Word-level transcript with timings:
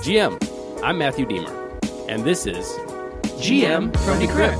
GM, 0.00 0.80
I'm 0.82 0.96
Matthew 0.96 1.26
Deemer, 1.26 1.78
and 2.08 2.24
this 2.24 2.46
is 2.46 2.64
GM 3.36 3.94
from 3.98 4.18
Decrypt. 4.18 4.56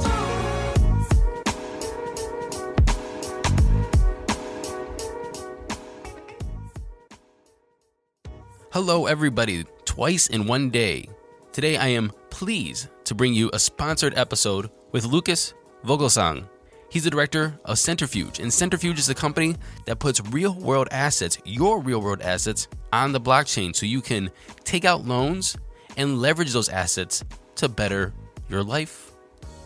Hello, 8.71 9.07
everybody, 9.07 9.65
twice 9.87 10.27
in 10.27 10.47
one 10.47 10.69
day. 10.69 11.09
Today, 11.53 11.79
I 11.79 11.89
am 11.89 12.13
pleased 12.29 12.89
to 13.05 13.15
bring 13.15 13.33
you 13.33 13.49
a 13.55 13.59
sponsored 13.59 14.19
episode 14.19 14.71
with 14.93 15.07
Lucas 15.07 15.55
Vogelsang. 15.87 16.47
He's 16.91 17.05
the 17.05 17.11
director 17.11 17.55
of 17.65 17.79
Centrifuge, 17.79 18.41
and 18.41 18.53
Centrifuge 18.53 18.99
is 18.99 19.09
a 19.09 19.15
company 19.15 19.55
that 19.85 20.01
puts 20.01 20.21
real 20.33 20.55
world 20.55 20.89
assets, 20.91 21.39
your 21.45 21.81
real 21.81 22.01
world 22.01 22.21
assets, 22.21 22.67
on 22.93 23.13
the 23.13 23.21
blockchain 23.21 23.75
so 23.77 23.87
you 23.87 24.01
can 24.01 24.29
take 24.65 24.85
out 24.85 25.07
loans 25.07 25.57
and 25.97 26.21
leverage 26.21 26.53
those 26.53 26.69
assets 26.69 27.23
to 27.55 27.69
better 27.69 28.13
your 28.49 28.65
life, 28.65 29.13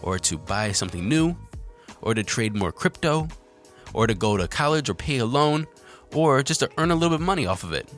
or 0.02 0.18
to 0.18 0.36
buy 0.36 0.70
something 0.72 1.08
new, 1.08 1.34
or 2.02 2.12
to 2.12 2.22
trade 2.22 2.54
more 2.54 2.70
crypto, 2.70 3.26
or 3.94 4.06
to 4.06 4.14
go 4.14 4.36
to 4.36 4.46
college 4.46 4.90
or 4.90 4.94
pay 4.94 5.16
a 5.16 5.24
loan, 5.24 5.66
or 6.12 6.42
just 6.42 6.60
to 6.60 6.70
earn 6.76 6.90
a 6.90 6.94
little 6.94 7.16
bit 7.16 7.22
of 7.22 7.26
money 7.26 7.46
off 7.46 7.64
of 7.64 7.72
it. 7.72 7.90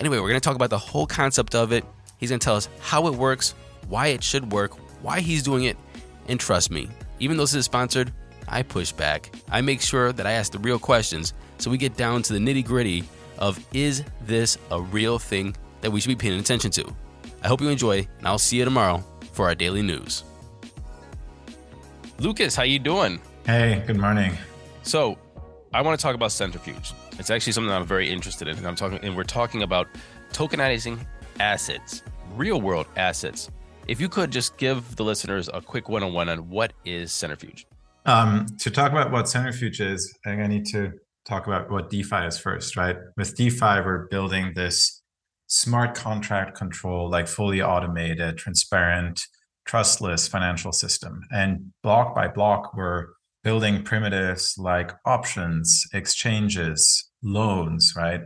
Anyway, 0.00 0.18
we're 0.18 0.28
going 0.28 0.34
to 0.34 0.40
talk 0.40 0.56
about 0.56 0.68
the 0.68 0.76
whole 0.76 1.06
concept 1.06 1.54
of 1.54 1.72
it. 1.72 1.82
He's 2.18 2.28
going 2.28 2.40
to 2.40 2.44
tell 2.44 2.56
us 2.56 2.68
how 2.80 3.06
it 3.06 3.14
works, 3.14 3.54
why 3.88 4.08
it 4.08 4.22
should 4.22 4.52
work, 4.52 4.72
why 5.02 5.20
he's 5.20 5.42
doing 5.42 5.64
it, 5.64 5.78
and 6.28 6.38
trust 6.38 6.70
me, 6.70 6.90
even 7.20 7.38
though 7.38 7.44
this 7.44 7.54
is 7.54 7.64
sponsored, 7.64 8.12
I 8.50 8.62
push 8.62 8.90
back. 8.90 9.30
I 9.48 9.60
make 9.60 9.80
sure 9.80 10.12
that 10.12 10.26
I 10.26 10.32
ask 10.32 10.50
the 10.50 10.58
real 10.58 10.78
questions 10.78 11.32
so 11.58 11.70
we 11.70 11.78
get 11.78 11.96
down 11.96 12.22
to 12.22 12.32
the 12.32 12.38
nitty 12.38 12.64
gritty 12.64 13.04
of 13.38 13.64
is 13.72 14.02
this 14.26 14.58
a 14.70 14.80
real 14.80 15.18
thing 15.18 15.56
that 15.80 15.90
we 15.90 16.00
should 16.00 16.08
be 16.08 16.16
paying 16.16 16.38
attention 16.38 16.70
to? 16.72 16.94
I 17.42 17.48
hope 17.48 17.60
you 17.60 17.68
enjoy, 17.68 18.06
and 18.18 18.26
I'll 18.26 18.38
see 18.38 18.58
you 18.58 18.64
tomorrow 18.64 19.02
for 19.32 19.46
our 19.46 19.54
daily 19.54 19.82
news. 19.82 20.24
Lucas, 22.18 22.54
how 22.54 22.64
you 22.64 22.78
doing? 22.78 23.20
Hey, 23.46 23.82
good 23.86 23.96
morning. 23.96 24.36
So, 24.82 25.16
I 25.72 25.80
want 25.80 25.98
to 25.98 26.02
talk 26.02 26.14
about 26.14 26.32
centrifuge. 26.32 26.92
It's 27.18 27.30
actually 27.30 27.52
something 27.52 27.72
I'm 27.72 27.86
very 27.86 28.10
interested 28.10 28.48
in, 28.48 28.58
and 28.58 28.66
I'm 28.66 28.74
talking, 28.74 28.98
and 29.02 29.16
we're 29.16 29.22
talking 29.22 29.62
about 29.62 29.86
tokenizing 30.32 30.98
assets, 31.38 32.02
real 32.36 32.60
world 32.60 32.86
assets. 32.96 33.50
If 33.86 34.00
you 34.00 34.08
could 34.08 34.30
just 34.30 34.56
give 34.58 34.96
the 34.96 35.04
listeners 35.04 35.48
a 35.52 35.60
quick 35.60 35.88
one-on-one 35.88 36.28
on 36.28 36.50
what 36.50 36.72
is 36.84 37.12
centrifuge. 37.12 37.66
Um, 38.10 38.46
to 38.58 38.72
talk 38.72 38.90
about 38.90 39.12
what 39.12 39.28
centrifuge 39.28 39.80
is, 39.80 40.12
I 40.26 40.30
think 40.30 40.42
I 40.42 40.48
need 40.48 40.66
to 40.72 40.94
talk 41.24 41.46
about 41.46 41.70
what 41.70 41.90
DeFi 41.90 42.26
is 42.26 42.40
first, 42.40 42.76
right? 42.76 42.96
With 43.16 43.36
DeFi, 43.36 43.82
we're 43.84 44.08
building 44.08 44.52
this 44.56 45.00
smart 45.46 45.94
contract 45.94 46.56
control, 46.56 47.08
like 47.08 47.28
fully 47.28 47.62
automated, 47.62 48.36
transparent, 48.36 49.24
trustless 49.64 50.26
financial 50.26 50.72
system. 50.72 51.20
And 51.30 51.72
block 51.84 52.12
by 52.12 52.26
block, 52.26 52.74
we're 52.76 53.10
building 53.44 53.84
primitives 53.84 54.56
like 54.58 54.90
options, 55.06 55.84
exchanges, 55.94 57.12
loans, 57.22 57.92
right? 57.96 58.22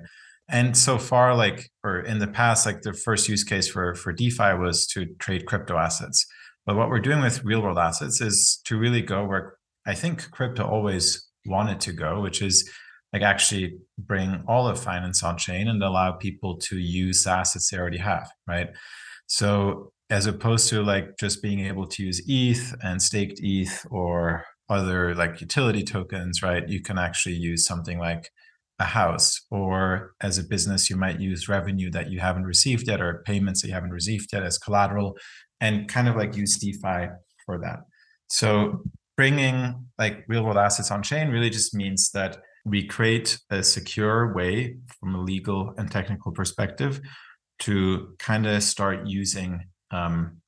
And 0.49 0.75
so 0.75 0.97
far, 0.97 1.37
like, 1.37 1.71
or 1.83 2.01
in 2.01 2.21
the 2.21 2.27
past, 2.27 2.65
like 2.65 2.81
the 2.81 2.95
first 2.95 3.29
use 3.29 3.45
case 3.45 3.69
for 3.69 3.95
for 3.97 4.15
DeFi 4.15 4.55
was 4.55 4.87
to 4.89 5.05
trade 5.19 5.45
crypto 5.45 5.77
assets. 5.77 6.25
But 6.65 6.77
what 6.77 6.89
we're 6.89 7.01
doing 7.01 7.21
with 7.21 7.45
real 7.45 7.61
world 7.61 7.77
assets 7.77 8.23
is 8.23 8.62
to 8.65 8.79
really 8.79 9.03
go 9.03 9.27
where 9.27 9.59
I 9.87 9.95
think 9.95 10.31
crypto 10.31 10.65
always 10.65 11.29
wanted 11.47 11.81
to 11.83 11.93
go, 11.93 12.21
which 12.21 12.43
is 12.43 12.71
like 13.13 13.23
actually 13.23 13.79
bring 13.99 14.43
all 14.49 14.67
of 14.67 14.83
finance 14.83 15.23
on 15.23 15.39
chain 15.39 15.69
and 15.69 15.83
allow 15.83 16.13
people 16.13 16.57
to 16.57 16.79
use 16.79 17.27
assets 17.27 17.71
they 17.71 17.79
already 17.79 17.99
have, 17.99 18.29
right? 18.47 18.69
So 19.27 19.93
as 20.11 20.27
opposed 20.27 20.69
to 20.71 20.83
like 20.83 21.17
just 21.19 21.43
being 21.43 21.61
able 21.61 21.87
to 21.87 22.03
use 22.03 22.23
ETH 22.27 22.75
and 22.83 23.01
staked 23.01 23.41
ETH 23.43 23.87
or 23.91 24.44
other 24.69 25.15
like 25.15 25.41
utility 25.41 25.83
tokens, 25.83 26.43
right? 26.43 26.69
You 26.69 26.81
can 26.83 26.99
actually 26.99 27.37
use 27.37 27.65
something 27.67 27.99
like 27.99 28.31
a 28.81 28.84
house, 28.84 29.41
or 29.53 30.15
as 30.21 30.37
a 30.37 30.43
business, 30.43 30.91
you 30.91 30.97
might 30.97 31.21
use 31.21 31.49
revenue 31.49 31.91
that 31.93 32.11
you 32.11 32.19
haven't 32.19 32.44
received 32.44 32.89
yet 32.89 33.00
or 33.00 33.23
payments 33.25 33.62
that 33.62 33.69
you 33.69 33.75
haven't 33.75 33.93
received 33.93 34.31
yet 34.33 34.43
as 34.43 34.59
collateral 34.59 35.17
and 35.61 35.89
kind 35.89 36.09
of 36.09 36.17
like 36.17 36.37
use 36.37 36.59
DeFi 36.59 37.09
for 37.47 37.59
that. 37.59 37.81
So 38.28 38.83
bringing 39.16 39.86
like 39.98 40.25
real 40.28 40.44
world 40.44 40.56
assets 40.56 40.91
on 40.91 41.02
chain 41.02 41.28
really 41.28 41.50
just 41.50 41.75
means 41.75 42.10
that 42.10 42.38
we 42.64 42.86
create 42.86 43.38
a 43.50 43.62
secure 43.62 44.32
way 44.34 44.76
from 44.98 45.14
a 45.14 45.20
legal 45.20 45.75
and 45.76 45.91
technical 45.91 46.32
perspective 46.32 47.00
to 47.60 48.14
kind 48.19 48.47
of 48.47 48.62
start 48.62 49.06
using 49.06 49.64
um, 49.91 50.38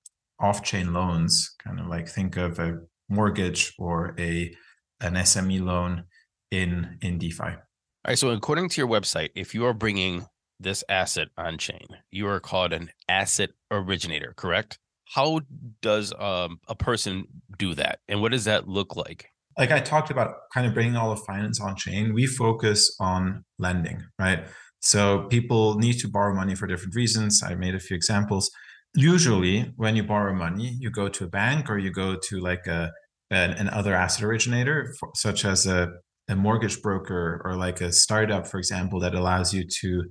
off-chain 0.41 0.93
loans 0.93 1.55
kind 1.63 1.79
of 1.79 1.87
like 1.87 2.09
think 2.09 2.37
of 2.37 2.59
a 2.59 2.79
mortgage 3.09 3.73
or 3.79 4.15
a 4.19 4.55
an 5.01 5.15
sme 5.15 5.61
loan 5.61 6.05
in 6.51 6.99
in 7.03 7.19
defi. 7.19 7.43
All 7.43 8.09
right 8.09 8.19
so 8.19 8.31
according 8.31 8.69
to 8.71 8.81
your 8.81 8.89
website 8.89 9.31
if 9.35 9.55
you 9.55 9.65
are 9.65 9.75
bringing 9.75 10.27
this 10.59 10.83
asset 10.89 11.29
on 11.37 11.59
chain 11.59 11.87
you 12.11 12.27
are 12.27 12.41
called 12.41 12.73
an 12.73 12.91
asset 13.09 13.51
originator 13.71 14.33
correct 14.37 14.79
how 15.07 15.41
does 15.83 16.13
um, 16.19 16.61
a 16.69 16.75
person 16.75 17.27
do 17.59 17.75
that? 17.75 18.01
And 18.09 18.21
what 18.21 18.33
does 18.33 18.45
that 18.45 18.69
look 18.69 18.97
like? 18.97 19.31
Like 19.59 19.71
i 19.71 19.81
talked 19.81 20.11
about 20.11 20.35
kind 20.53 20.67
of 20.67 20.75
bringing 20.75 20.97
all 20.97 21.11
of 21.13 21.21
finance 21.25 21.61
on 21.61 21.77
chain 21.77 22.13
we 22.13 22.27
focus 22.27 22.95
on 23.01 23.45
lending 23.59 24.03
right? 24.19 24.45
So 24.81 25.23
people 25.31 25.79
need 25.79 25.99
to 26.01 26.09
borrow 26.09 26.35
money 26.35 26.55
for 26.55 26.67
different 26.67 26.95
reasons. 26.95 27.43
I 27.43 27.55
made 27.55 27.75
a 27.75 27.81
few 27.81 27.97
examples. 27.97 28.51
Usually 28.95 29.73
when 29.77 29.97
you 29.97 30.03
borrow 30.03 30.35
money 30.35 30.77
you 30.79 30.91
go 30.91 31.09
to 31.09 31.25
a 31.25 31.29
bank 31.29 31.71
or 31.71 31.79
you 31.79 31.91
go 31.91 32.17
to 32.29 32.39
like 32.39 32.67
a 32.67 32.93
an, 33.31 33.53
an 33.53 33.69
other 33.71 33.95
asset 33.95 34.25
originator 34.25 34.95
for, 35.01 35.11
such 35.15 35.45
as 35.45 35.67
a, 35.67 35.89
a 36.29 36.37
mortgage 36.37 36.81
broker 36.83 37.41
or 37.45 37.57
like 37.57 37.81
a 37.81 37.93
startup 37.93 38.47
for 38.47 38.59
example 38.59 39.01
that 39.01 39.15
allows 39.15 39.55
you 39.55 39.65
to 39.81 40.05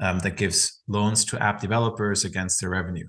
um, 0.00 0.20
that 0.20 0.36
gives 0.36 0.80
loans 0.88 1.24
to 1.24 1.42
app 1.42 1.60
developers 1.60 2.24
against 2.24 2.60
their 2.60 2.70
revenue 2.70 3.06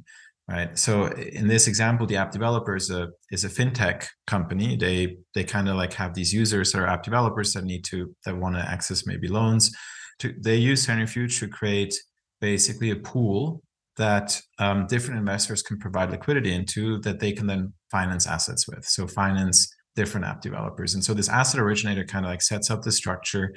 right? 0.47 0.77
So 0.77 1.07
in 1.07 1.47
this 1.47 1.67
example 1.67 2.05
the 2.05 2.17
app 2.17 2.31
developer 2.31 2.75
is 2.75 2.89
a 2.89 3.09
is 3.31 3.43
a 3.43 3.49
fintech 3.49 4.05
company. 4.27 4.75
They 4.75 5.17
they 5.33 5.43
kind 5.43 5.69
of 5.69 5.75
like 5.75 5.93
have 5.93 6.13
these 6.13 6.33
users 6.33 6.71
that 6.71 6.79
are 6.79 6.87
app 6.87 7.03
developers 7.03 7.53
that 7.53 7.63
need 7.63 7.83
to 7.85 8.15
that 8.25 8.37
want 8.37 8.55
to 8.55 8.61
access 8.61 9.05
maybe 9.05 9.27
loans 9.27 9.75
to 10.19 10.33
they 10.39 10.55
use 10.55 10.83
centrifuge 10.83 11.39
to 11.39 11.47
create 11.47 11.93
basically 12.41 12.91
a 12.91 12.95
pool 12.95 13.61
that 13.97 14.39
um, 14.59 14.87
different 14.87 15.19
investors 15.19 15.61
can 15.61 15.77
provide 15.77 16.11
liquidity 16.11 16.53
into 16.53 16.99
that 16.99 17.19
they 17.19 17.31
can 17.31 17.47
then 17.47 17.73
finance 17.91 18.25
assets 18.25 18.67
with. 18.67 18.83
So 18.85 19.07
finance 19.07 19.71
different 19.95 20.25
app 20.25 20.41
developers. 20.41 20.95
And 20.95 21.03
so 21.03 21.13
this 21.13 21.29
asset 21.29 21.59
originator 21.59 22.03
kind 22.03 22.25
of 22.25 22.31
like 22.31 22.41
sets 22.41 22.71
up 22.71 22.81
the 22.81 22.91
structure 22.91 23.53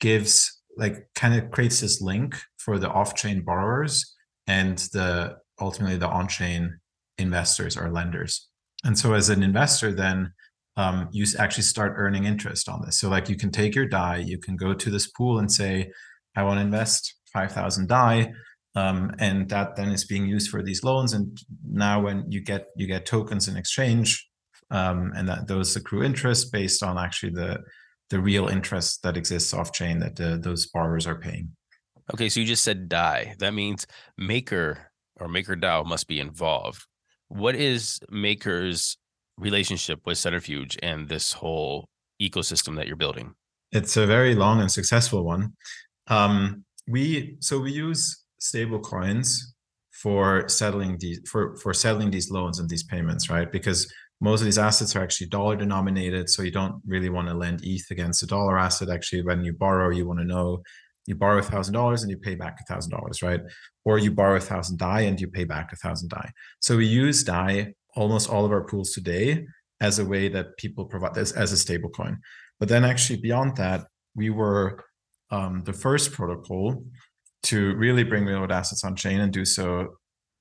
gives 0.00 0.60
like 0.76 1.08
kind 1.14 1.34
of 1.34 1.50
creates 1.50 1.80
this 1.80 2.00
link 2.00 2.36
for 2.58 2.78
the 2.78 2.90
off-chain 2.90 3.42
borrowers 3.44 4.14
and 4.46 4.78
the 4.92 5.36
ultimately 5.60 5.96
the 5.96 6.08
on-chain 6.08 6.78
investors 7.18 7.76
or 7.76 7.90
lenders. 7.90 8.48
And 8.84 8.98
so 8.98 9.14
as 9.14 9.30
an 9.30 9.42
investor, 9.42 9.92
then 9.92 10.32
um, 10.76 11.08
you 11.10 11.24
actually 11.38 11.64
start 11.64 11.94
earning 11.96 12.24
interest 12.24 12.68
on 12.68 12.82
this. 12.84 12.98
So 12.98 13.08
like 13.08 13.28
you 13.28 13.36
can 13.36 13.50
take 13.50 13.74
your 13.74 13.86
DAI, 13.86 14.18
you 14.18 14.38
can 14.38 14.56
go 14.56 14.74
to 14.74 14.90
this 14.90 15.08
pool 15.08 15.38
and 15.38 15.50
say, 15.50 15.90
I 16.36 16.42
want 16.42 16.58
to 16.58 16.62
invest 16.62 17.14
5,000 17.32 17.88
DAI. 17.88 18.32
Um, 18.74 19.14
and 19.18 19.48
that 19.48 19.74
then 19.74 19.88
is 19.88 20.04
being 20.04 20.26
used 20.26 20.50
for 20.50 20.62
these 20.62 20.84
loans. 20.84 21.14
And 21.14 21.38
now 21.66 22.00
when 22.02 22.30
you 22.30 22.42
get 22.42 22.66
you 22.76 22.86
get 22.86 23.06
tokens 23.06 23.48
in 23.48 23.56
exchange, 23.56 24.28
um, 24.70 25.12
and 25.16 25.26
that 25.28 25.48
those 25.48 25.74
accrue 25.76 26.02
interest 26.02 26.52
based 26.52 26.82
on 26.82 26.98
actually 26.98 27.32
the 27.32 27.60
the 28.10 28.20
real 28.20 28.48
interest 28.48 29.02
that 29.02 29.16
exists 29.16 29.52
off 29.52 29.72
chain 29.72 29.98
that 29.98 30.14
the, 30.14 30.38
those 30.40 30.66
borrowers 30.66 31.06
are 31.06 31.18
paying. 31.18 31.50
Okay, 32.12 32.28
so 32.28 32.38
you 32.38 32.46
just 32.46 32.62
said 32.62 32.88
DAI. 32.88 33.34
That 33.38 33.52
means 33.52 33.86
maker 34.16 34.92
or 35.16 35.28
MakerDAO 35.28 35.84
must 35.86 36.06
be 36.06 36.20
involved. 36.20 36.86
What 37.28 37.54
is 37.54 38.00
Maker's 38.10 38.96
relationship 39.38 40.00
with 40.06 40.18
Centrifuge 40.18 40.76
and 40.82 41.08
this 41.08 41.32
whole 41.32 41.88
ecosystem 42.20 42.76
that 42.76 42.86
you're 42.86 42.96
building? 42.96 43.34
It's 43.72 43.96
a 43.96 44.06
very 44.06 44.34
long 44.34 44.60
and 44.60 44.70
successful 44.70 45.24
one. 45.24 45.52
Um, 46.08 46.64
we 46.88 47.36
so 47.40 47.58
we 47.58 47.72
use 47.72 48.24
stable 48.38 48.78
coins 48.78 49.54
for 49.90 50.48
settling 50.48 50.96
these 50.98 51.20
for 51.28 51.56
for 51.56 51.74
settling 51.74 52.10
these 52.10 52.30
loans 52.30 52.60
and 52.60 52.68
these 52.68 52.84
payments, 52.84 53.28
right? 53.28 53.50
Because 53.50 53.92
most 54.20 54.40
of 54.40 54.46
these 54.46 54.58
assets 54.58 54.96
are 54.96 55.02
actually 55.02 55.26
dollar 55.28 55.56
denominated, 55.56 56.30
so 56.30 56.42
you 56.42 56.50
don't 56.50 56.80
really 56.86 57.10
want 57.10 57.28
to 57.28 57.34
lend 57.34 57.60
ETH 57.64 57.90
against 57.90 58.22
a 58.22 58.26
dollar 58.26 58.58
asset. 58.58 58.88
Actually, 58.88 59.22
when 59.22 59.44
you 59.44 59.52
borrow, 59.52 59.90
you 59.90 60.06
want 60.06 60.20
to 60.20 60.24
know 60.24 60.62
you 61.06 61.14
borrow 61.14 61.38
a 61.38 61.42
thousand 61.42 61.74
dollars 61.74 62.02
and 62.02 62.10
you 62.10 62.16
pay 62.16 62.34
back 62.34 62.58
a 62.60 62.72
thousand 62.72 62.90
dollars, 62.90 63.22
right? 63.22 63.40
Or 63.84 63.98
you 63.98 64.10
borrow 64.10 64.36
a 64.36 64.40
thousand 64.40 64.78
DAI 64.78 65.02
and 65.02 65.20
you 65.20 65.28
pay 65.28 65.44
back 65.44 65.72
a 65.72 65.76
thousand 65.76 66.10
DAI. 66.10 66.30
So 66.60 66.76
we 66.76 66.86
use 66.86 67.24
DAI 67.24 67.74
almost 67.94 68.28
all 68.28 68.44
of 68.44 68.52
our 68.52 68.64
pools 68.64 68.92
today 68.92 69.46
as 69.80 69.98
a 69.98 70.04
way 70.04 70.28
that 70.28 70.56
people 70.56 70.84
provide 70.84 71.14
this 71.14 71.32
as 71.32 71.52
a 71.52 71.56
stable 71.56 71.90
coin. 71.90 72.18
But 72.58 72.68
then 72.68 72.84
actually 72.84 73.20
beyond 73.20 73.56
that, 73.56 73.86
we 74.14 74.30
were 74.30 74.84
um, 75.30 75.62
the 75.64 75.72
first 75.72 76.12
protocol 76.12 76.84
to 77.44 77.74
really 77.76 78.02
bring 78.02 78.24
real 78.24 78.38
world 78.38 78.52
assets 78.52 78.84
on 78.84 78.96
chain 78.96 79.20
and 79.20 79.32
do 79.32 79.44
so 79.44 79.96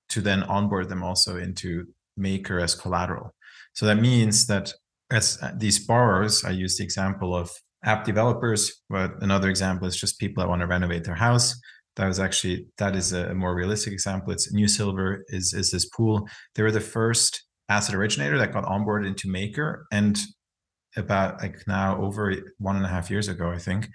to 0.10 0.22
then 0.22 0.44
onboard 0.44 0.90
them 0.90 1.04
also 1.04 1.38
into 1.38 1.86
Maker 2.18 2.60
as 2.60 2.76
collateral. 2.76 3.34
So 3.74 3.86
that 3.86 3.96
means 3.96 4.48
that 4.48 4.74
as 5.12 5.38
uh, 5.42 5.52
these 5.56 5.86
borrowers, 5.86 6.44
I 6.44 6.52
use 6.52 6.78
the 6.78 6.84
example 6.84 7.36
of 7.36 7.52
app 7.86 8.04
developers, 8.04 8.82
but 8.90 9.12
another 9.22 9.50
example 9.50 9.88
is 9.88 9.96
just 9.96 10.20
people 10.20 10.42
that 10.42 10.50
want 10.50 10.62
to 10.62 10.68
renovate 10.68 11.04
their 11.04 11.16
house. 11.16 11.56
That 11.96 12.08
was 12.08 12.20
actually 12.20 12.68
that 12.78 12.96
is 12.96 13.14
a 13.14 13.34
more 13.34 13.56
realistic 13.56 13.94
example. 13.94 14.34
It's 14.34 14.52
New 14.52 14.68
Silver 14.68 15.24
is 15.30 15.54
is 15.54 15.72
this 15.72 15.86
pool. 15.86 16.28
They 16.56 16.64
were 16.64 16.72
the 16.72 16.82
first 16.82 17.44
asset 17.70 17.96
originator 17.96 18.38
that 18.38 18.52
got 18.52 18.66
onboarded 18.66 19.08
into 19.08 19.30
Maker, 19.30 19.86
and 19.92 20.20
about 20.98 21.42
like 21.42 21.58
now 21.68 22.02
over 22.02 22.34
one 22.58 22.76
and 22.76 22.86
a 22.86 22.90
half 22.90 23.10
years 23.10 23.30
ago, 23.30 23.50
I 23.50 23.60
think, 23.60 23.88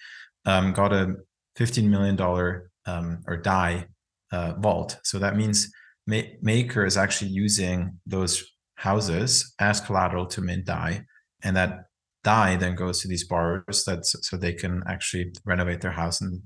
um, 0.47 0.73
got 0.73 0.93
a 0.95 1.15
fifteen 1.57 1.91
million 1.91 2.17
dollar 2.17 2.71
um, 2.87 3.23
or 3.27 3.37
DAI 3.37 3.87
uh, 4.33 4.55
vault. 4.59 4.99
So 5.05 5.19
that 5.19 5.37
means 5.37 5.71
Ma- 6.07 6.23
Maker 6.41 6.87
is 6.87 6.97
actually 6.97 7.33
using 7.33 7.99
those 8.07 8.45
houses 8.77 9.55
as 9.59 9.81
collateral 9.81 10.25
to 10.27 10.41
mint 10.41 10.65
DAI, 10.65 11.05
and 11.43 11.55
that 11.57 11.85
DAI 12.25 12.57
then 12.57 12.75
goes 12.75 13.01
to 13.01 13.09
these 13.09 13.27
borrowers 13.27 13.85
that 13.85 14.05
so 14.05 14.37
they 14.37 14.53
can 14.53 14.83
actually 14.87 15.33
renovate 15.45 15.81
their 15.81 15.93
house 15.93 16.21
and 16.21 16.43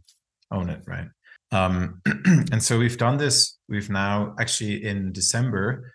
own 0.51 0.71
it, 0.71 0.83
right? 0.87 1.09
Um, 1.51 2.01
and 2.07 2.63
so 2.63 2.79
we've 2.79 2.99
done 2.99 3.17
this. 3.17 3.59
We've 3.69 3.91
now 3.91 4.35
actually 4.39 4.85
in 4.85 5.13
December 5.13 5.93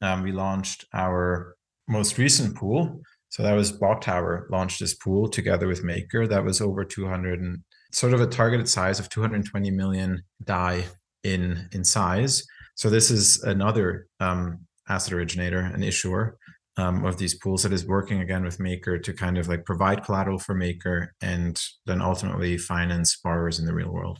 um, 0.00 0.22
we 0.22 0.32
launched 0.32 0.86
our 0.92 1.56
most 1.88 2.18
recent 2.18 2.56
pool. 2.56 3.00
So 3.30 3.42
that 3.42 3.54
was 3.54 3.72
BlockTower 3.72 4.50
launched 4.50 4.80
this 4.80 4.94
pool 4.94 5.28
together 5.28 5.66
with 5.66 5.84
Maker. 5.84 6.26
That 6.26 6.44
was 6.44 6.60
over 6.60 6.84
200 6.84 7.40
and 7.40 7.62
sort 7.92 8.12
of 8.12 8.20
a 8.20 8.26
targeted 8.26 8.68
size 8.68 8.98
of 8.98 9.08
220 9.08 9.70
million 9.70 10.22
DAI 10.44 10.84
in 11.24 11.68
in 11.72 11.84
size. 11.84 12.44
So 12.74 12.90
this 12.90 13.10
is 13.10 13.42
another 13.42 14.06
um, 14.20 14.66
asset 14.88 15.12
originator, 15.14 15.60
an 15.60 15.82
issuer 15.82 16.36
um, 16.76 17.04
of 17.04 17.18
these 17.18 17.34
pools 17.34 17.62
that 17.62 17.72
is 17.72 17.86
working 17.86 18.20
again 18.20 18.44
with 18.44 18.58
Maker 18.58 18.98
to 18.98 19.12
kind 19.12 19.38
of 19.38 19.48
like 19.48 19.64
provide 19.64 20.04
collateral 20.04 20.38
for 20.38 20.54
Maker 20.54 21.14
and 21.20 21.60
then 21.86 22.00
ultimately 22.00 22.56
finance 22.56 23.18
borrowers 23.22 23.58
in 23.58 23.66
the 23.66 23.74
real 23.74 23.92
world. 23.92 24.18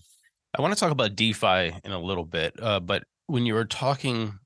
I 0.57 0.61
want 0.61 0.75
to 0.75 0.79
talk 0.79 0.93
about 0.93 1.17
DeFi 1.17 1.73
in 1.83 1.93
a 1.93 1.99
little 1.99 2.27
bit, 2.27 2.55
uh, 2.61 2.81
but 2.81 3.05
when 3.27 3.47
you 3.47 3.55
were 3.55 3.65
talking 3.65 4.39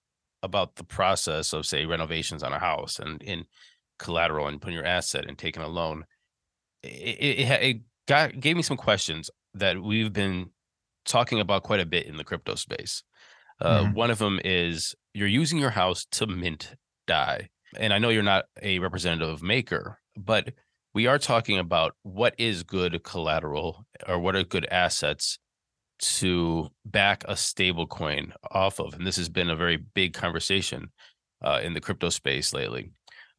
about 0.43 0.77
the 0.77 0.85
process 0.85 1.53
of 1.53 1.67
say 1.67 1.85
renovations 1.85 2.43
on 2.43 2.53
a 2.53 2.59
house 2.59 3.01
and 3.01 3.21
in 3.23 3.45
collateral 3.99 4.47
and 4.47 4.61
putting 4.61 4.77
your 4.77 4.87
asset 4.87 5.25
and 5.27 5.37
taking 5.37 5.63
a 5.63 5.69
loan, 5.69 6.05
it, 6.85 6.89
it, 6.89 7.63
it 7.63 7.77
got 8.07 8.39
gave 8.39 8.57
me 8.57 8.63
some 8.63 8.77
questions 8.77 9.31
that 9.55 9.83
we've 9.83 10.13
been 10.13 10.51
talking 11.05 11.41
about 11.41 11.65
quite 11.65 11.81
a 11.81 11.87
bit 11.87 12.07
in 12.07 12.17
the 12.17 12.25
crypto 12.25 12.55
space. 12.55 13.03
Uh, 13.61 13.83
mm-hmm. 13.83 13.95
One 13.95 14.11
of 14.11 14.19
them 14.19 14.39
is 14.45 14.95
you're 15.15 15.27
using 15.27 15.59
your 15.59 15.71
house 15.71 16.07
to 16.13 16.27
mint 16.27 16.77
DAI. 17.07 17.49
And 17.77 17.93
I 17.93 17.99
know 17.99 18.09
you're 18.09 18.23
not 18.23 18.45
a 18.63 18.79
representative 18.79 19.43
Maker, 19.43 19.99
but 20.17 20.53
we 20.95 21.07
are 21.07 21.19
talking 21.19 21.59
about 21.59 21.95
what 22.03 22.35
is 22.39 22.63
good 22.63 23.03
collateral 23.03 23.85
or 24.07 24.19
what 24.19 24.35
are 24.35 24.45
good 24.45 24.67
assets 24.67 25.39
to 25.99 26.69
back 26.85 27.25
a 27.27 27.37
stable 27.37 27.87
coin 27.87 28.33
off 28.51 28.81
of. 28.81 28.95
And 28.95 29.07
this 29.07 29.17
has 29.17 29.29
been 29.29 29.51
a 29.51 29.57
very 29.57 29.77
big 29.77 30.15
conversation 30.15 30.91
uh, 31.43 31.61
in 31.63 31.75
the 31.75 31.81
crypto 31.81 32.09
space 32.09 32.53
lately. 32.53 32.93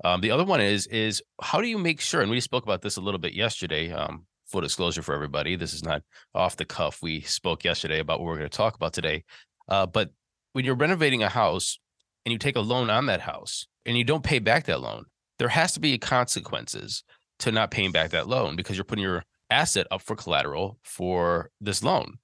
Um, 0.04 0.22
the 0.22 0.32
other 0.32 0.46
one 0.46 0.62
is 0.62 0.86
is 0.88 1.24
how 1.42 1.62
do 1.62 1.68
you 1.68 1.78
make 1.78 2.00
sure? 2.00 2.22
And 2.22 2.30
we 2.30 2.40
spoke 2.40 2.64
about 2.64 2.82
this 2.82 2.98
a 2.98 3.02
little 3.02 3.20
bit 3.20 3.34
yesterday. 3.34 3.92
Um, 3.92 4.26
full 4.46 4.62
disclosure 4.62 5.02
for 5.02 5.14
everybody, 5.14 5.56
this 5.56 5.74
is 5.74 5.84
not 5.84 6.04
off 6.34 6.56
the 6.56 6.66
cuff. 6.66 7.02
We 7.02 7.22
spoke 7.22 7.64
yesterday 7.64 8.00
about 8.00 8.20
what 8.20 8.28
we're 8.28 8.38
going 8.38 8.50
to 8.50 8.58
talk 8.58 8.76
about 8.76 8.94
today. 8.94 9.24
Uh, 9.68 9.86
but 9.86 10.12
when 10.54 10.64
you're 10.64 10.76
renovating 10.76 11.24
a 11.24 11.30
house 11.30 11.80
and 12.28 12.34
you 12.34 12.38
take 12.38 12.58
a 12.58 12.60
loan 12.60 12.90
on 12.90 13.06
that 13.06 13.22
house 13.22 13.68
and 13.86 13.98
you 13.98 14.04
don't 14.04 14.22
pay 14.22 14.38
back 14.38 14.66
that 14.66 14.82
loan, 14.82 15.06
there 15.40 15.48
has 15.48 15.72
to 15.72 15.80
be 15.80 15.98
consequences 15.98 17.06
to 17.40 17.54
not 17.54 17.72
paying 17.72 17.94
back 17.94 18.10
that 18.10 18.28
loan 18.28 18.58
because 18.58 18.76
you're 18.76 18.84
putting 18.84 19.06
your 19.06 19.24
asset 19.50 19.88
up 19.92 20.02
for 20.02 20.14
collateral 20.14 20.78
for 20.84 21.52
this 21.62 21.82
loan. 21.82 22.16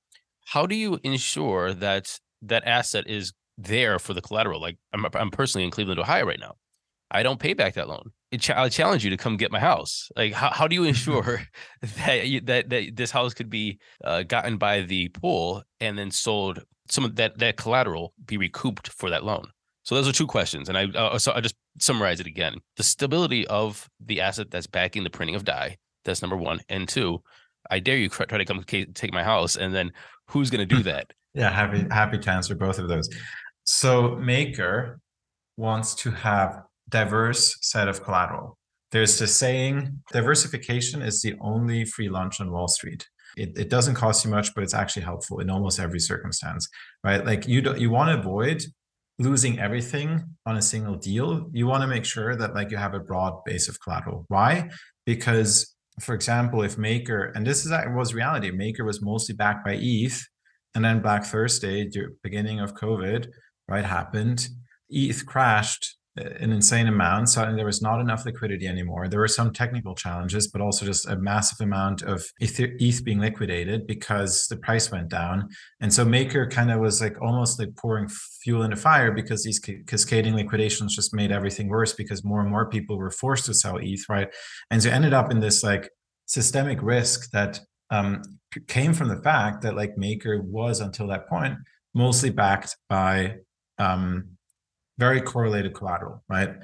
How 0.44 0.66
do 0.66 0.76
you 0.76 1.00
ensure 1.04 1.74
that 1.76 2.20
that 2.42 2.68
asset 2.68 3.08
is 3.08 3.32
there 3.58 3.98
for 3.98 4.14
the 4.14 4.22
collateral? 4.22 4.60
Like 4.60 4.78
I'm, 4.92 5.06
I'm 5.14 5.32
personally 5.32 5.64
in 5.64 5.72
Cleveland, 5.72 6.02
Ohio 6.02 6.26
right 6.26 6.38
now. 6.38 6.56
I 7.10 7.24
don't 7.24 7.40
pay 7.40 7.54
back 7.54 7.76
that 7.76 7.88
loan. 7.88 8.12
I 8.54 8.68
challenge 8.68 9.06
you 9.06 9.10
to 9.10 9.16
come 9.16 9.38
get 9.38 9.54
my 9.54 9.60
house. 9.60 10.12
Like, 10.18 10.34
how, 10.34 10.50
how 10.50 10.68
do 10.68 10.76
you 10.76 10.84
ensure 10.94 11.44
that, 11.82 12.28
you, 12.28 12.42
that 12.42 12.70
that 12.72 12.98
this 12.98 13.12
house 13.12 13.34
could 13.34 13.50
be 13.50 13.80
uh, 14.04 14.24
gotten 14.24 14.58
by 14.58 14.82
the 14.82 15.08
pool 15.08 15.64
and 15.80 15.98
then 15.98 16.12
sold? 16.12 16.62
Some 16.90 17.06
of 17.06 17.16
that 17.16 17.38
that 17.38 17.56
collateral 17.56 18.14
be 18.26 18.36
recouped 18.36 18.90
for 18.90 19.10
that 19.12 19.24
loan. 19.24 19.53
So 19.84 19.96
those 19.96 20.08
are 20.08 20.14
two 20.14 20.28
questions, 20.28 20.70
and 20.70 20.78
I 20.78 20.86
uh, 20.86 21.20
so 21.20 21.34
I 21.34 21.42
just 21.42 21.56
summarize 21.80 22.20
it 22.20 22.28
again: 22.28 22.56
the 22.78 22.84
stability 22.84 23.46
of 23.48 23.90
the 24.00 24.22
asset 24.22 24.50
that's 24.50 24.68
backing 24.68 25.04
the 25.04 25.10
printing 25.10 25.36
of 25.36 25.44
DAI. 25.44 25.78
That's 26.06 26.22
number 26.22 26.38
one, 26.38 26.62
and 26.70 26.88
two, 26.88 27.22
I 27.70 27.80
dare 27.80 27.98
you 27.98 28.10
try 28.10 28.26
to 28.26 28.46
come 28.46 28.64
take 28.64 29.14
my 29.14 29.24
house, 29.24 29.56
and 29.56 29.74
then 29.74 29.92
who's 30.30 30.50
going 30.50 30.68
to 30.68 30.76
do 30.76 30.84
that? 30.92 31.14
yeah, 31.34 31.50
happy 31.50 31.86
happy 31.90 32.18
to 32.18 32.32
answer 32.32 32.56
both 32.56 32.80
of 32.80 32.88
those. 32.88 33.10
So 33.66 34.16
Maker 34.16 35.00
wants 35.58 35.96
to 35.96 36.12
have 36.12 36.64
diverse 36.90 37.58
set 37.62 37.88
of 37.88 38.04
collateral. 38.04 38.58
There's 38.92 39.18
the 39.18 39.28
saying 39.28 40.04
diversification 40.12 41.02
is 41.02 41.22
the 41.22 41.36
only 41.42 41.86
free 41.86 42.10
lunch 42.10 42.40
on 42.40 42.52
Wall 42.52 42.68
Street. 42.68 43.08
It, 43.36 43.58
it 43.58 43.70
doesn't 43.70 43.96
cost 43.96 44.24
you 44.24 44.30
much, 44.30 44.54
but 44.54 44.64
it's 44.64 44.76
actually 44.76 45.02
helpful 45.02 45.40
in 45.40 45.50
almost 45.50 45.80
every 45.80 46.00
circumstance, 46.00 46.68
right? 47.04 47.26
Like 47.26 47.48
you 47.48 47.64
do, 47.64 47.76
you 47.76 47.90
want 47.90 48.12
to 48.12 48.20
avoid 48.20 48.64
losing 49.24 49.60
everything 49.60 50.22
on 50.46 50.58
a 50.58 50.62
single 50.62 50.96
deal. 50.96 51.50
You 51.54 51.66
want 51.68 51.82
to 51.82 51.88
make 51.88 52.06
sure 52.06 52.36
that 52.36 52.54
like 52.54 52.72
you 52.72 52.78
have 52.78 52.94
a 52.94 53.00
broad 53.00 53.44
base 53.46 53.68
of 53.70 53.80
collateral. 53.80 54.26
Why? 54.28 54.70
Because, 55.06 55.76
for 56.00 56.14
example, 56.16 56.64
if 56.64 56.78
Maker 56.78 57.32
and 57.36 57.46
this 57.46 57.66
is 57.66 57.72
uh, 57.72 57.84
was 57.90 58.14
reality, 58.14 58.52
Maker 58.52 58.84
was 58.84 59.02
mostly 59.02 59.36
backed 59.36 59.66
by 59.66 59.76
ETH, 59.80 60.20
and 60.76 60.84
then 60.84 61.02
Black 61.02 61.24
Thursday, 61.26 61.90
beginning 62.24 62.60
of 62.60 62.74
COVID, 62.74 63.28
right, 63.68 63.86
happened. 63.86 64.48
ETH 64.90 65.26
crashed 65.26 65.98
an 66.16 66.52
insane 66.52 66.88
amount. 66.88 67.30
Suddenly, 67.30 67.58
there 67.58 67.66
was 67.66 67.82
not 67.82 68.00
enough 68.00 68.26
liquidity 68.26 68.68
anymore. 68.68 69.08
There 69.08 69.20
were 69.20 69.28
some 69.28 69.52
technical 69.52 69.96
challenges, 69.96 70.48
but 70.48 70.62
also 70.62 70.86
just 70.86 71.08
a 71.08 71.16
massive 71.16 71.60
amount 71.62 72.04
of 72.04 72.24
ETH 72.40 73.04
being 73.04 73.20
liquidated 73.20 73.88
because 73.88 74.46
the 74.48 74.58
price 74.58 74.92
went 74.92 75.10
down. 75.10 75.50
And 75.82 75.92
so 75.92 76.06
Maker 76.06 76.48
kind 76.48 76.72
of 76.72 76.80
was 76.80 77.02
like 77.02 77.20
almost 77.22 77.60
like 77.60 77.76
pouring 77.76 78.08
fuel 78.44 78.62
in 78.64 78.72
the 78.72 78.76
fire 78.76 79.12
because 79.12 79.44
these 79.44 79.60
cascading 79.88 80.36
liquidations 80.36 80.96
just 80.96 81.16
made 81.16 81.32
everything 81.32 81.68
worse 81.68 81.94
because 81.94 82.24
more 82.24 82.42
and 82.42 82.50
more 82.50 82.70
people 82.70 82.98
were 82.98 83.12
forced 83.12 83.46
to 83.46 83.54
sell 83.54 83.78
ETH, 83.82 84.08
right? 84.08 84.28
And 84.70 84.84
so 84.84 84.92
ended 84.92 85.14
up 85.14 85.32
in 85.32 85.40
this 85.40 85.64
like 85.64 85.90
systemic 86.26 86.82
risk 86.82 87.32
that 87.32 87.60
um, 87.90 88.22
came 88.68 88.94
from 88.94 89.08
the 89.08 89.22
fact 89.22 89.64
that 89.64 89.76
like 89.76 89.98
Maker 89.98 90.42
was 90.42 90.80
until 90.80 91.08
that 91.08 91.28
point 91.28 91.56
mostly 91.94 92.30
backed 92.30 92.76
by 92.90 93.38
um, 93.78 94.33
very 94.98 95.22
correlated 95.22 95.74
collateral, 95.74 96.24
right? 96.30 96.56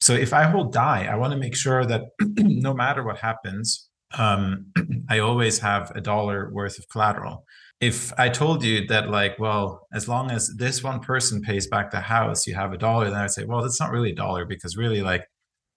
So 0.00 0.14
if 0.14 0.32
I 0.32 0.44
hold 0.44 0.72
DAI, 0.72 1.06
I 1.06 1.16
want 1.16 1.32
to 1.32 1.38
make 1.38 1.54
sure 1.54 1.84
that 1.84 2.02
no 2.20 2.72
matter 2.74 3.02
what 3.02 3.18
happens, 3.18 3.88
um, 4.16 4.66
I 5.08 5.18
always 5.18 5.58
have 5.58 5.92
a 5.94 6.00
dollar 6.00 6.50
worth 6.52 6.78
of 6.78 6.88
collateral. 6.88 7.44
If 7.80 8.12
I 8.18 8.28
told 8.28 8.62
you 8.62 8.86
that, 8.88 9.10
like, 9.10 9.38
well, 9.38 9.86
as 9.92 10.06
long 10.06 10.30
as 10.30 10.54
this 10.56 10.82
one 10.82 11.00
person 11.00 11.40
pays 11.40 11.66
back 11.66 11.90
the 11.90 12.00
house, 12.00 12.46
you 12.46 12.54
have 12.54 12.72
a 12.72 12.78
dollar, 12.78 13.06
then 13.06 13.20
I'd 13.20 13.30
say, 13.30 13.44
well, 13.44 13.62
that's 13.62 13.80
not 13.80 13.90
really 13.90 14.12
a 14.12 14.14
dollar 14.14 14.44
because 14.44 14.76
really, 14.76 15.00
like, 15.00 15.26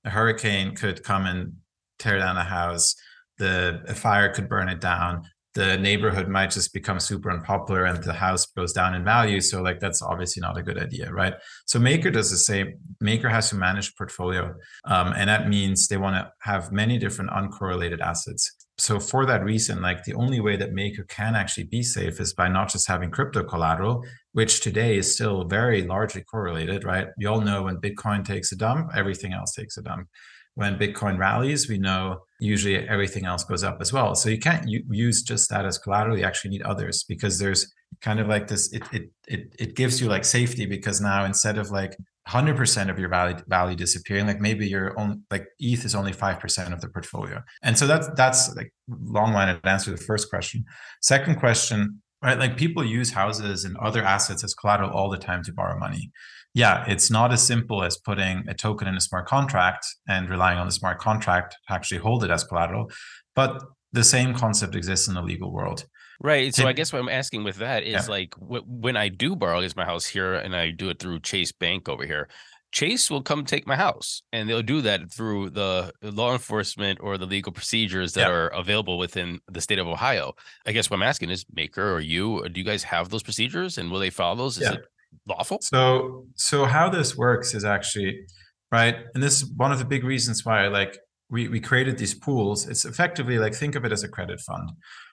a 0.04 0.10
hurricane 0.10 0.76
could 0.76 1.04
come 1.04 1.26
and 1.26 1.54
tear 2.00 2.18
down 2.18 2.36
a 2.36 2.44
house, 2.44 2.96
the 3.38 3.82
a 3.88 3.96
fire 3.96 4.34
could 4.34 4.50
burn 4.50 4.68
it 4.68 4.82
down, 4.82 5.24
the 5.56 5.78
neighborhood 5.78 6.28
might 6.28 6.50
just 6.50 6.74
become 6.74 7.00
super 7.00 7.30
unpopular 7.30 7.86
and 7.86 8.04
the 8.04 8.14
house 8.14 8.46
goes 8.48 8.74
down 8.74 8.96
in 8.96 9.04
value. 9.04 9.40
So 9.40 9.62
like 9.62 9.80
that's 9.80 10.02
obviously 10.02 10.42
not 10.42 10.58
a 10.58 10.64
good 10.64 10.80
idea, 10.80 11.12
right? 11.12 11.34
So 11.66 11.80
Maker 11.80 12.10
does 12.10 12.32
the 12.32 12.38
same. 12.38 12.74
Maker 13.00 13.30
has 13.30 13.50
to 13.50 13.56
manage 13.56 13.96
portfolio, 13.96 14.56
um, 14.86 15.14
and 15.16 15.30
that 15.30 15.48
means 15.48 15.88
they 15.88 15.98
want 15.98 16.16
to 16.16 16.32
have 16.42 16.72
many 16.72 16.98
different 16.98 17.32
uncorrelated 17.32 18.02
assets. 18.02 18.52
So 18.80 19.00
for 19.00 19.28
that 19.28 19.44
reason, 19.44 19.84
like 19.84 20.04
the 20.04 20.16
only 20.16 20.40
way 20.40 20.56
that 20.58 20.74
Maker 20.74 21.04
can 21.04 21.36
actually 21.36 21.66
be 21.66 21.84
safe 21.84 22.20
is 22.20 22.34
by 22.34 22.48
not 22.48 22.70
just 22.70 22.88
having 22.88 23.12
crypto 23.12 23.44
collateral, 23.44 24.04
which 24.32 24.62
today 24.62 24.98
is 24.98 25.14
still 25.14 25.44
very 25.44 25.84
largely 25.84 26.24
correlated, 26.24 26.84
right? 26.84 27.08
You 27.20 27.30
all 27.30 27.42
know 27.42 27.64
when 27.64 27.78
Bitcoin 27.78 28.26
takes 28.26 28.52
a 28.52 28.56
dump, 28.56 28.90
everything 28.96 29.32
else 29.32 29.54
takes 29.54 29.78
a 29.78 29.84
dump 29.84 30.08
when 30.56 30.78
Bitcoin 30.78 31.18
rallies, 31.18 31.68
we 31.68 31.78
know 31.78 32.20
usually 32.40 32.76
everything 32.88 33.26
else 33.26 33.44
goes 33.44 33.64
up 33.64 33.78
as 33.82 33.92
well. 33.92 34.16
So 34.16 34.30
you 34.30 34.38
can't 34.38 34.68
use 34.68 35.24
just 35.24 35.50
that 35.50 35.66
as 35.66 35.78
collateral. 35.78 36.18
You 36.18 36.26
actually 36.26 36.52
need 36.52 36.62
others 36.62 37.04
because 37.04 37.40
there's 37.40 37.74
kind 38.02 38.20
of 38.20 38.28
like 38.28 38.48
this. 38.48 38.72
It 38.72 38.84
it 38.92 39.04
it 39.28 39.56
it 39.60 39.76
gives 39.76 40.00
you 40.00 40.08
like 40.08 40.26
safety 40.26 40.66
because 40.66 41.02
now 41.02 41.26
instead 41.26 41.58
of 41.58 41.72
like 41.72 41.98
100% 42.30 42.90
of 42.90 42.98
your 43.00 43.10
value 43.10 43.38
value 43.48 43.76
disappearing, 43.76 44.28
like 44.28 44.40
maybe 44.40 44.68
your 44.68 44.98
own 45.00 45.24
like 45.32 45.48
ETH 45.60 45.84
is 45.86 45.96
only 45.96 46.14
five 46.14 46.40
percent 46.40 46.74
of 46.74 46.82
the 46.82 46.90
portfolio. 46.90 47.42
And 47.64 47.78
so 47.78 47.88
that's 47.88 48.08
that's 48.16 48.56
like 48.56 48.72
long-winded 48.88 49.66
answer 49.66 49.92
to 49.92 49.98
the 49.98 50.04
first 50.04 50.30
question. 50.30 50.66
Second 51.02 51.40
question 51.40 52.02
right? 52.24 52.40
Like 52.40 52.58
people 52.58 52.84
use 52.84 53.12
houses 53.12 53.66
and 53.66 53.76
other 53.78 54.02
assets 54.02 54.44
as 54.44 54.56
collateral 54.56 54.90
all 54.92 55.10
the 55.10 55.18
time 55.18 55.44
to 55.44 55.54
borrow 55.54 55.78
money. 55.78 56.12
Yeah, 56.54 56.86
it's 56.88 57.10
not 57.10 57.34
as 57.34 57.46
simple 57.46 57.84
as 57.84 57.98
putting 57.98 58.44
a 58.48 58.54
token 58.54 58.88
in 58.88 58.96
a 58.96 59.02
smart 59.02 59.28
contract 59.28 59.88
and 60.08 60.30
relying 60.30 60.60
on 60.60 60.68
the 60.68 60.72
smart 60.72 61.00
contract 61.00 61.58
to 61.68 61.74
actually 61.74 62.00
hold 62.00 62.24
it 62.24 62.30
as 62.30 62.44
collateral, 62.44 62.92
but 63.36 63.64
the 63.92 64.04
same 64.04 64.36
concept 64.36 64.76
exists 64.76 65.08
in 65.08 65.16
the 65.16 65.22
legal 65.22 65.52
world. 65.52 65.86
Right. 66.20 66.54
So 66.54 66.68
I 66.68 66.74
guess 66.74 66.94
what 66.94 67.00
I'm 67.00 67.10
asking 67.10 67.44
with 67.44 67.58
that 67.58 67.84
is 67.84 67.94
yeah. 67.94 68.06
like 68.08 68.36
when 68.40 68.96
I 68.96 69.10
do 69.10 69.36
borrow 69.36 69.58
against 69.58 69.76
my 69.76 69.86
house 69.86 70.06
here 70.06 70.36
and 70.36 70.56
I 70.56 70.70
do 70.72 70.90
it 70.90 71.00
through 71.00 71.20
Chase 71.20 71.52
Bank 71.52 71.90
over 71.90 72.06
here, 72.06 72.30
Chase 72.72 73.12
will 73.12 73.22
come 73.22 73.46
take 73.46 73.68
my 73.68 73.76
house 73.76 74.24
and 74.32 74.50
they'll 74.50 74.64
do 74.64 74.82
that 74.82 75.12
through 75.12 75.52
the 75.52 75.92
law 76.02 76.34
enforcement 76.34 77.00
or 77.02 77.18
the 77.18 77.26
legal 77.26 77.52
procedures 77.52 78.14
that 78.14 78.28
yeah. 78.28 78.34
are 78.34 78.48
available 78.48 78.98
within 78.98 79.40
the 79.52 79.62
state 79.62 79.80
of 79.80 79.88
Ohio. 79.88 80.34
I 80.66 80.72
guess 80.72 80.90
what 80.90 80.98
I'm 80.98 81.04
asking 81.04 81.30
is 81.30 81.46
Maker 81.54 81.94
or 81.94 82.00
you, 82.00 82.48
do 82.50 82.60
you 82.60 82.66
guys 82.66 82.84
have 82.84 83.10
those 83.10 83.22
procedures 83.22 83.78
and 83.78 83.92
will 83.92 84.00
they 84.00 84.10
follow 84.10 84.36
those? 84.36 84.58
Is 84.58 84.64
yeah. 84.64 84.74
it 84.74 84.86
lawful? 85.28 85.60
So, 85.62 86.26
so 86.36 86.66
how 86.66 86.90
this 86.90 87.16
works 87.16 87.54
is 87.54 87.66
actually, 87.66 88.26
right. 88.72 88.96
And 89.14 89.24
this 89.24 89.42
is 89.42 89.52
one 89.56 89.72
of 89.72 89.80
the 89.80 89.86
big 89.86 90.04
reasons 90.04 90.46
why 90.46 90.68
like 90.68 90.98
we, 91.30 91.48
we 91.48 91.60
created 91.60 91.98
these 91.98 92.14
pools. 92.14 92.68
It's 92.68 92.86
effectively 92.86 93.40
like, 93.40 93.54
think 93.54 93.76
of 93.76 93.86
it 93.86 93.92
as 93.92 94.04
a 94.04 94.08
credit 94.08 94.40
fund. 94.42 94.72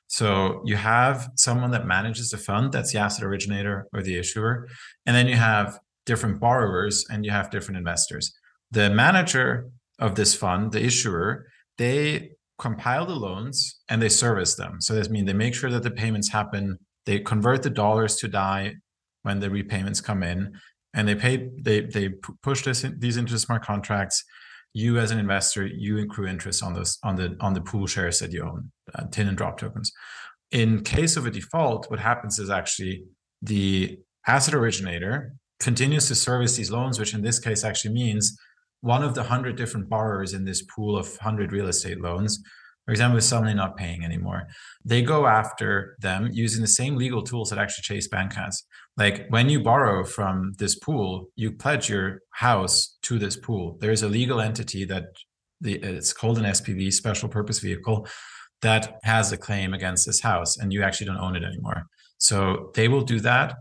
So 0.08 0.60
you 0.64 0.76
have 0.76 1.30
someone 1.36 1.70
that 1.70 1.86
manages 1.86 2.30
the 2.30 2.36
fund, 2.36 2.72
that's 2.72 2.92
the 2.92 2.98
asset 2.98 3.24
originator 3.24 3.86
or 3.94 4.02
the 4.02 4.18
issuer. 4.18 4.68
And 5.06 5.14
then 5.14 5.28
you 5.28 5.36
have 5.36 5.78
different 6.04 6.40
borrowers 6.40 7.06
and 7.10 7.24
you 7.24 7.30
have 7.30 7.50
different 7.50 7.78
investors. 7.78 8.32
The 8.72 8.90
manager 8.90 9.70
of 10.00 10.16
this 10.16 10.34
fund, 10.34 10.72
the 10.72 10.84
issuer, 10.84 11.46
they 11.78 12.32
compile 12.58 13.06
the 13.06 13.14
loans 13.14 13.80
and 13.88 14.02
they 14.02 14.08
service 14.08 14.54
them. 14.54 14.80
So 14.80 14.94
that 14.94 15.10
means 15.10 15.26
they 15.26 15.32
make 15.32 15.54
sure 15.54 15.70
that 15.70 15.82
the 15.82 15.90
payments 15.90 16.30
happen. 16.30 16.78
They 17.06 17.20
convert 17.20 17.62
the 17.62 17.70
dollars 17.70 18.16
to 18.16 18.28
DAI 18.28 18.74
when 19.22 19.40
the 19.40 19.50
repayments 19.50 20.00
come 20.00 20.22
in, 20.22 20.52
and 20.94 21.06
they 21.06 21.14
pay. 21.14 21.48
They 21.60 21.82
they 21.82 22.10
push 22.42 22.64
this 22.64 22.84
these 22.98 23.16
into 23.16 23.38
smart 23.38 23.64
contracts. 23.64 24.24
You 24.72 24.98
as 24.98 25.10
an 25.10 25.18
investor, 25.18 25.66
you 25.66 25.98
accrue 25.98 26.26
interest 26.26 26.62
on 26.62 26.74
this 26.74 26.98
on 27.02 27.16
the 27.16 27.36
on 27.40 27.54
the 27.54 27.60
pool 27.60 27.86
shares 27.86 28.18
that 28.20 28.32
you 28.32 28.44
own, 28.44 28.70
uh, 28.94 29.04
tin 29.10 29.28
and 29.28 29.36
drop 29.36 29.58
tokens. 29.58 29.92
In 30.50 30.82
case 30.82 31.16
of 31.16 31.26
a 31.26 31.30
default, 31.30 31.90
what 31.90 32.00
happens 32.00 32.38
is 32.38 32.50
actually 32.50 33.04
the 33.42 33.98
asset 34.26 34.54
originator 34.54 35.34
continues 35.60 36.08
to 36.08 36.14
service 36.14 36.56
these 36.56 36.70
loans, 36.70 36.98
which 36.98 37.14
in 37.14 37.22
this 37.22 37.38
case 37.38 37.64
actually 37.64 37.94
means 37.94 38.36
one 38.80 39.02
of 39.02 39.14
the 39.14 39.20
100 39.20 39.56
different 39.56 39.88
borrowers 39.88 40.32
in 40.32 40.44
this 40.44 40.62
pool 40.62 40.96
of 40.96 41.06
100 41.06 41.52
real 41.52 41.68
estate 41.68 42.00
loans, 42.00 42.42
for 42.84 42.92
example, 42.92 43.18
is 43.18 43.28
suddenly 43.28 43.54
not 43.54 43.76
paying 43.76 44.04
anymore. 44.04 44.48
They 44.84 45.02
go 45.02 45.26
after 45.26 45.96
them 46.00 46.28
using 46.32 46.62
the 46.62 46.68
same 46.68 46.96
legal 46.96 47.22
tools 47.22 47.50
that 47.50 47.58
actually 47.58 47.82
Chase 47.82 48.08
Bank 48.08 48.32
has. 48.34 48.64
Like 48.96 49.26
when 49.28 49.48
you 49.48 49.62
borrow 49.62 50.04
from 50.04 50.54
this 50.58 50.76
pool, 50.76 51.26
you 51.36 51.52
pledge 51.52 51.88
your 51.88 52.20
house 52.30 52.98
to 53.02 53.18
this 53.18 53.36
pool. 53.36 53.76
There 53.80 53.92
is 53.92 54.02
a 54.02 54.08
legal 54.08 54.40
entity 54.40 54.84
that 54.86 55.04
the, 55.60 55.74
it's 55.74 56.12
called 56.12 56.38
an 56.38 56.44
SPV, 56.44 56.92
special 56.92 57.28
purpose 57.28 57.60
vehicle, 57.60 58.06
that 58.62 58.98
has 59.04 59.32
a 59.32 59.36
claim 59.36 59.72
against 59.72 60.06
this 60.06 60.20
house, 60.20 60.58
and 60.58 60.72
you 60.72 60.82
actually 60.82 61.06
don't 61.06 61.18
own 61.18 61.36
it 61.36 61.44
anymore. 61.44 61.84
So 62.18 62.70
they 62.74 62.88
will 62.88 63.02
do 63.02 63.20
that 63.20 63.56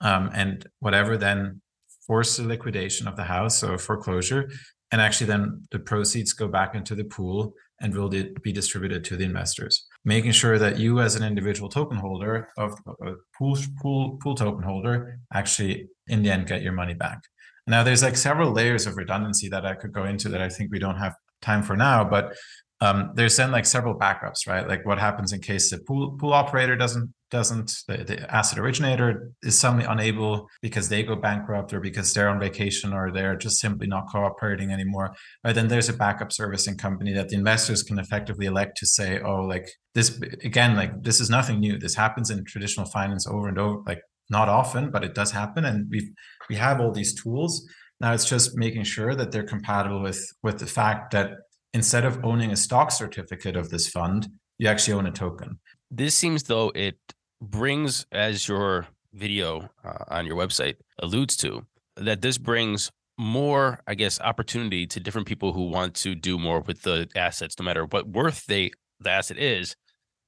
um, 0.00 0.30
and 0.34 0.66
whatever 0.80 1.16
then 1.16 1.60
force 2.06 2.36
the 2.36 2.44
liquidation 2.44 3.06
of 3.06 3.16
the 3.16 3.24
house, 3.24 3.58
so 3.58 3.78
foreclosure, 3.78 4.50
and 4.90 5.00
actually 5.00 5.28
then 5.28 5.62
the 5.70 5.78
proceeds 5.78 6.32
go 6.32 6.48
back 6.48 6.74
into 6.74 6.94
the 6.94 7.04
pool 7.04 7.54
and 7.82 7.94
will 7.94 8.08
be 8.08 8.52
distributed 8.52 9.04
to 9.04 9.16
the 9.16 9.24
investors. 9.24 9.86
Making 10.04 10.32
sure 10.32 10.58
that 10.58 10.78
you, 10.78 11.00
as 11.00 11.16
an 11.16 11.24
individual 11.24 11.68
token 11.68 11.98
holder 11.98 12.48
of 12.56 12.78
a 13.02 13.14
pool 13.36 13.58
pool 13.80 14.18
pool 14.22 14.34
token 14.34 14.62
holder, 14.62 15.18
actually 15.34 15.88
in 16.06 16.22
the 16.22 16.30
end 16.30 16.46
get 16.46 16.62
your 16.62 16.72
money 16.72 16.94
back. 16.94 17.20
Now, 17.66 17.82
there's 17.82 18.02
like 18.02 18.16
several 18.16 18.52
layers 18.52 18.86
of 18.86 18.96
redundancy 18.96 19.48
that 19.50 19.66
I 19.66 19.74
could 19.74 19.92
go 19.92 20.04
into 20.04 20.28
that 20.30 20.40
I 20.40 20.48
think 20.48 20.72
we 20.72 20.78
don't 20.78 20.98
have 20.98 21.14
time 21.42 21.62
for 21.62 21.76
now, 21.76 22.04
but 22.04 22.34
um, 22.82 23.12
there's 23.14 23.36
then 23.36 23.52
like 23.52 23.64
several 23.64 23.94
backups, 23.94 24.48
right? 24.48 24.66
Like 24.66 24.84
what 24.84 24.98
happens 24.98 25.32
in 25.32 25.40
case 25.40 25.70
the 25.70 25.78
pool 25.78 26.16
pool 26.18 26.32
operator 26.32 26.74
doesn't 26.74 27.14
doesn't 27.30 27.76
the, 27.86 27.98
the 27.98 28.34
asset 28.34 28.58
originator 28.58 29.30
is 29.44 29.56
suddenly 29.56 29.84
unable 29.84 30.48
because 30.62 30.88
they 30.88 31.04
go 31.04 31.14
bankrupt 31.14 31.72
or 31.72 31.78
because 31.78 32.12
they're 32.12 32.28
on 32.28 32.40
vacation 32.40 32.92
or 32.92 33.12
they're 33.12 33.36
just 33.36 33.60
simply 33.60 33.86
not 33.86 34.08
cooperating 34.10 34.72
anymore 34.72 35.14
right? 35.44 35.54
Then 35.54 35.68
there's 35.68 35.88
a 35.88 35.92
backup 35.92 36.32
servicing 36.32 36.76
company 36.76 37.12
that 37.14 37.28
the 37.28 37.36
investors 37.36 37.84
can 37.84 38.00
effectively 38.00 38.46
elect 38.46 38.76
to 38.78 38.86
say 38.86 39.20
oh 39.20 39.42
like 39.42 39.70
this 39.94 40.20
again 40.42 40.74
like 40.74 41.04
this 41.04 41.20
is 41.20 41.30
nothing 41.30 41.60
new. 41.60 41.78
This 41.78 41.94
happens 41.94 42.30
in 42.30 42.44
traditional 42.44 42.86
finance 42.86 43.28
over 43.28 43.46
and 43.46 43.60
over 43.60 43.80
like 43.86 44.02
not 44.28 44.48
often 44.48 44.90
but 44.90 45.04
it 45.04 45.14
does 45.14 45.30
happen. 45.30 45.64
And 45.64 45.88
we 45.88 46.12
we 46.50 46.56
have 46.56 46.80
all 46.80 46.90
these 46.90 47.14
tools. 47.14 47.64
Now 48.00 48.12
it's 48.12 48.28
just 48.28 48.56
making 48.56 48.82
sure 48.82 49.14
that 49.14 49.30
they're 49.30 49.52
compatible 49.54 50.02
with 50.02 50.20
with 50.42 50.58
the 50.58 50.66
fact 50.66 51.12
that 51.12 51.30
instead 51.74 52.04
of 52.04 52.24
owning 52.24 52.50
a 52.50 52.56
stock 52.56 52.90
certificate 52.90 53.56
of 53.56 53.70
this 53.70 53.88
fund 53.88 54.28
you 54.58 54.68
actually 54.68 54.94
own 54.94 55.06
a 55.06 55.10
token. 55.10 55.58
This 55.90 56.14
seems 56.14 56.44
though 56.44 56.70
it 56.74 56.96
brings, 57.40 58.06
as 58.12 58.46
your 58.46 58.86
video 59.12 59.68
uh, 59.84 60.04
on 60.08 60.26
your 60.26 60.36
website 60.36 60.76
alludes 61.00 61.36
to, 61.38 61.66
that 61.96 62.22
this 62.22 62.38
brings 62.38 62.90
more, 63.18 63.80
I 63.86 63.94
guess, 63.94 64.20
opportunity 64.20 64.86
to 64.86 65.00
different 65.00 65.26
people 65.26 65.52
who 65.52 65.68
want 65.68 65.94
to 65.96 66.14
do 66.14 66.38
more 66.38 66.60
with 66.60 66.82
the 66.82 67.08
assets, 67.16 67.58
no 67.58 67.64
matter 67.64 67.84
what 67.84 68.08
worth 68.08 68.46
they 68.46 68.70
the 69.00 69.10
asset 69.10 69.36
is, 69.36 69.74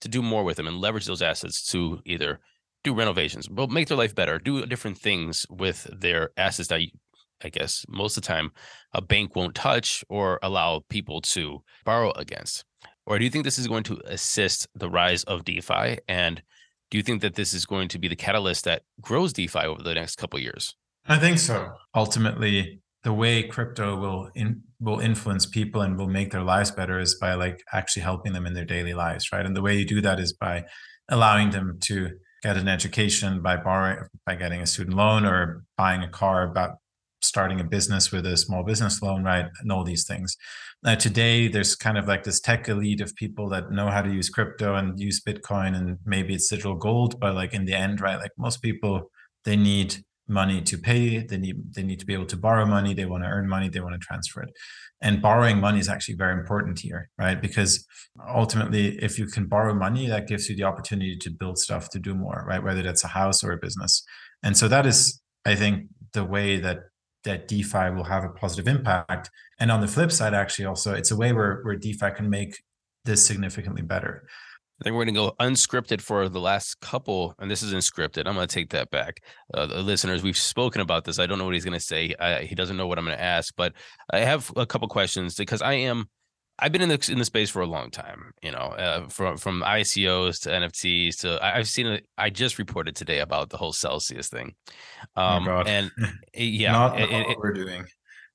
to 0.00 0.08
do 0.08 0.20
more 0.20 0.42
with 0.42 0.56
them 0.56 0.66
and 0.66 0.80
leverage 0.80 1.06
those 1.06 1.22
assets 1.22 1.64
to 1.70 2.00
either 2.04 2.40
do 2.82 2.92
renovations, 2.92 3.46
but 3.46 3.70
make 3.70 3.88
their 3.88 3.96
life 3.96 4.14
better, 4.14 4.38
do 4.38 4.66
different 4.66 4.98
things 4.98 5.46
with 5.48 5.88
their 5.92 6.30
assets 6.36 6.68
that 6.68 6.82
I 7.44 7.50
guess 7.50 7.84
most 7.88 8.16
of 8.16 8.22
the 8.22 8.28
time 8.28 8.52
a 8.92 9.02
bank 9.02 9.36
won't 9.36 9.54
touch 9.54 10.04
or 10.08 10.38
allow 10.42 10.84
people 10.88 11.20
to 11.20 11.62
borrow 11.84 12.10
against. 12.12 12.64
Or 13.06 13.18
do 13.18 13.24
you 13.24 13.30
think 13.30 13.44
this 13.44 13.58
is 13.58 13.68
going 13.68 13.84
to 13.84 14.00
assist 14.06 14.66
the 14.74 14.88
rise 14.88 15.24
of 15.24 15.44
DeFi 15.44 15.98
and 16.08 16.42
do 16.90 16.98
you 16.98 17.02
think 17.02 17.22
that 17.22 17.34
this 17.34 17.52
is 17.52 17.66
going 17.66 17.88
to 17.88 17.98
be 17.98 18.08
the 18.08 18.16
catalyst 18.16 18.64
that 18.64 18.82
grows 19.00 19.32
DeFi 19.32 19.60
over 19.60 19.82
the 19.82 19.94
next 19.94 20.16
couple 20.16 20.38
years? 20.38 20.76
I 21.06 21.18
think 21.18 21.38
so. 21.38 21.72
Ultimately, 21.94 22.80
the 23.02 23.12
way 23.12 23.42
crypto 23.42 23.96
will 23.96 24.30
in, 24.34 24.62
will 24.80 25.00
influence 25.00 25.44
people 25.44 25.82
and 25.82 25.98
will 25.98 26.08
make 26.08 26.30
their 26.30 26.42
lives 26.42 26.70
better 26.70 26.98
is 26.98 27.16
by 27.16 27.34
like 27.34 27.62
actually 27.72 28.02
helping 28.02 28.32
them 28.32 28.46
in 28.46 28.54
their 28.54 28.64
daily 28.64 28.94
lives, 28.94 29.32
right? 29.32 29.44
And 29.44 29.56
the 29.56 29.62
way 29.62 29.76
you 29.76 29.84
do 29.84 30.00
that 30.00 30.20
is 30.20 30.32
by 30.32 30.64
allowing 31.08 31.50
them 31.50 31.78
to 31.82 32.10
get 32.44 32.56
an 32.56 32.68
education 32.68 33.40
by 33.42 33.56
borrowing 33.56 33.98
by 34.26 34.36
getting 34.36 34.60
a 34.60 34.66
student 34.66 34.96
loan 34.96 35.24
or 35.24 35.64
buying 35.76 36.02
a 36.02 36.08
car 36.08 36.48
about 36.48 36.76
starting 37.24 37.60
a 37.60 37.64
business 37.64 38.12
with 38.12 38.26
a 38.26 38.36
small 38.36 38.62
business 38.62 39.02
loan, 39.02 39.24
right? 39.24 39.46
And 39.60 39.72
all 39.72 39.84
these 39.84 40.06
things. 40.06 40.36
Now, 40.82 40.94
today, 40.94 41.48
there's 41.48 41.74
kind 41.74 41.96
of 41.96 42.06
like 42.06 42.24
this 42.24 42.40
tech 42.40 42.68
elite 42.68 43.00
of 43.00 43.14
people 43.16 43.48
that 43.50 43.70
know 43.70 43.88
how 43.88 44.02
to 44.02 44.12
use 44.12 44.28
crypto 44.28 44.74
and 44.74 44.98
use 45.00 45.22
Bitcoin, 45.22 45.74
and 45.76 45.98
maybe 46.04 46.34
it's 46.34 46.48
digital 46.48 46.74
gold. 46.74 47.18
But 47.18 47.34
like 47.34 47.54
in 47.54 47.64
the 47.64 47.74
end, 47.74 48.00
right? 48.00 48.18
Like 48.18 48.32
most 48.36 48.62
people, 48.62 49.10
they 49.44 49.56
need 49.56 49.96
money 50.28 50.62
to 50.62 50.78
pay. 50.78 51.18
They 51.18 51.38
need 51.38 51.74
they 51.74 51.82
need 51.82 52.00
to 52.00 52.06
be 52.06 52.14
able 52.14 52.26
to 52.26 52.36
borrow 52.36 52.66
money. 52.66 52.94
They 52.94 53.06
want 53.06 53.24
to 53.24 53.30
earn 53.30 53.48
money. 53.48 53.68
They 53.68 53.80
want 53.80 53.94
to 53.94 54.06
transfer 54.06 54.42
it. 54.42 54.50
And 55.00 55.20
borrowing 55.20 55.60
money 55.60 55.80
is 55.80 55.88
actually 55.88 56.14
very 56.14 56.32
important 56.32 56.78
here, 56.78 57.10
right? 57.18 57.40
Because 57.40 57.86
ultimately, 58.28 58.96
if 59.02 59.18
you 59.18 59.26
can 59.26 59.46
borrow 59.46 59.74
money, 59.74 60.06
that 60.08 60.26
gives 60.26 60.48
you 60.48 60.56
the 60.56 60.64
opportunity 60.64 61.16
to 61.16 61.30
build 61.30 61.58
stuff 61.58 61.90
to 61.90 61.98
do 61.98 62.14
more, 62.14 62.44
right? 62.48 62.62
Whether 62.62 62.82
that's 62.82 63.04
a 63.04 63.08
house 63.08 63.44
or 63.44 63.52
a 63.52 63.58
business. 63.58 64.02
And 64.42 64.56
so 64.56 64.66
that 64.68 64.86
is, 64.86 65.20
I 65.44 65.56
think, 65.56 65.88
the 66.14 66.24
way 66.24 66.58
that 66.60 66.78
that 67.24 67.48
DeFi 67.48 67.90
will 67.90 68.04
have 68.04 68.24
a 68.24 68.28
positive 68.28 68.68
impact. 68.68 69.30
And 69.58 69.70
on 69.70 69.80
the 69.80 69.88
flip 69.88 70.12
side, 70.12 70.34
actually, 70.34 70.66
also 70.66 70.94
it's 70.94 71.10
a 71.10 71.16
way 71.16 71.32
where 71.32 71.60
where 71.62 71.76
DeFi 71.76 72.10
can 72.12 72.30
make 72.30 72.62
this 73.04 73.26
significantly 73.26 73.82
better. 73.82 74.26
I 74.80 74.84
think 74.84 74.96
we're 74.96 75.04
going 75.04 75.14
to 75.14 75.20
go 75.20 75.34
unscripted 75.40 76.00
for 76.00 76.28
the 76.28 76.40
last 76.40 76.80
couple, 76.80 77.34
and 77.38 77.48
this 77.48 77.62
isn't 77.62 77.84
scripted. 77.84 78.26
I'm 78.26 78.34
going 78.34 78.48
to 78.48 78.52
take 78.52 78.70
that 78.70 78.90
back. 78.90 79.20
Uh, 79.56 79.66
listeners, 79.66 80.24
we've 80.24 80.36
spoken 80.36 80.80
about 80.80 81.04
this. 81.04 81.20
I 81.20 81.26
don't 81.26 81.38
know 81.38 81.44
what 81.44 81.54
he's 81.54 81.64
going 81.64 81.78
to 81.78 81.80
say. 81.80 82.12
I, 82.18 82.42
he 82.42 82.56
doesn't 82.56 82.76
know 82.76 82.88
what 82.88 82.98
I'm 82.98 83.04
going 83.04 83.16
to 83.16 83.22
ask, 83.22 83.54
but 83.56 83.72
I 84.12 84.18
have 84.20 84.50
a 84.56 84.66
couple 84.66 84.88
questions 84.88 85.36
because 85.36 85.62
I 85.62 85.74
am 85.74 86.08
I've 86.58 86.70
been 86.70 86.82
in 86.82 86.88
the 86.88 87.08
in 87.10 87.18
the 87.18 87.24
space 87.24 87.50
for 87.50 87.62
a 87.62 87.66
long 87.66 87.90
time, 87.90 88.32
you 88.42 88.52
know, 88.52 88.58
uh, 88.58 89.08
from 89.08 89.36
from 89.36 89.62
ICOs 89.62 90.40
to 90.42 90.50
NFTs 90.50 91.18
to 91.20 91.44
I, 91.44 91.56
have 91.56 91.68
seen 91.68 91.86
it. 91.86 92.06
I 92.16 92.30
just 92.30 92.58
reported 92.58 92.94
today 92.94 93.20
about 93.20 93.50
the 93.50 93.56
whole 93.56 93.72
Celsius 93.72 94.28
thing, 94.28 94.54
um, 95.16 95.48
oh 95.48 95.62
and 95.66 95.90
eh, 96.34 96.44
yeah, 96.44 96.72
not 96.72 97.00
it, 97.00 97.38
we're 97.38 97.52
doing. 97.52 97.84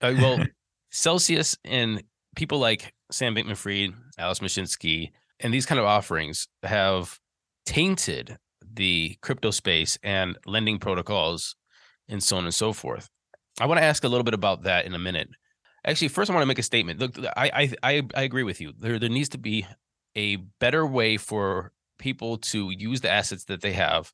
Uh, 0.01 0.13
well, 0.17 0.43
Celsius 0.91 1.57
and 1.63 2.03
people 2.35 2.59
like 2.59 2.93
Sam 3.11 3.35
Bankman-Fried, 3.35 3.93
Alex 4.17 4.39
Mashinsky, 4.39 5.11
and 5.39 5.53
these 5.53 5.65
kind 5.65 5.79
of 5.79 5.85
offerings 5.85 6.47
have 6.63 7.17
tainted 7.65 8.37
the 8.73 9.17
crypto 9.21 9.51
space 9.51 9.97
and 10.03 10.37
lending 10.45 10.77
protocols, 10.77 11.55
and 12.09 12.21
so 12.21 12.35
on 12.35 12.43
and 12.43 12.53
so 12.53 12.73
forth. 12.73 13.09
I 13.61 13.65
want 13.65 13.79
to 13.79 13.83
ask 13.83 14.03
a 14.03 14.09
little 14.09 14.23
bit 14.25 14.33
about 14.33 14.63
that 14.63 14.85
in 14.85 14.93
a 14.93 14.99
minute. 14.99 15.29
Actually, 15.85 16.09
first 16.09 16.29
I 16.29 16.33
want 16.33 16.43
to 16.43 16.47
make 16.47 16.59
a 16.59 16.63
statement. 16.63 16.99
Look, 16.99 17.17
I 17.37 17.73
I 17.83 18.03
I 18.13 18.21
agree 18.23 18.43
with 18.43 18.61
you. 18.61 18.73
There 18.77 18.99
there 18.99 19.09
needs 19.09 19.29
to 19.29 19.37
be 19.37 19.65
a 20.15 20.37
better 20.59 20.85
way 20.85 21.17
for 21.17 21.71
people 21.97 22.37
to 22.37 22.71
use 22.71 23.01
the 23.01 23.09
assets 23.09 23.45
that 23.45 23.61
they 23.61 23.73
have 23.73 24.11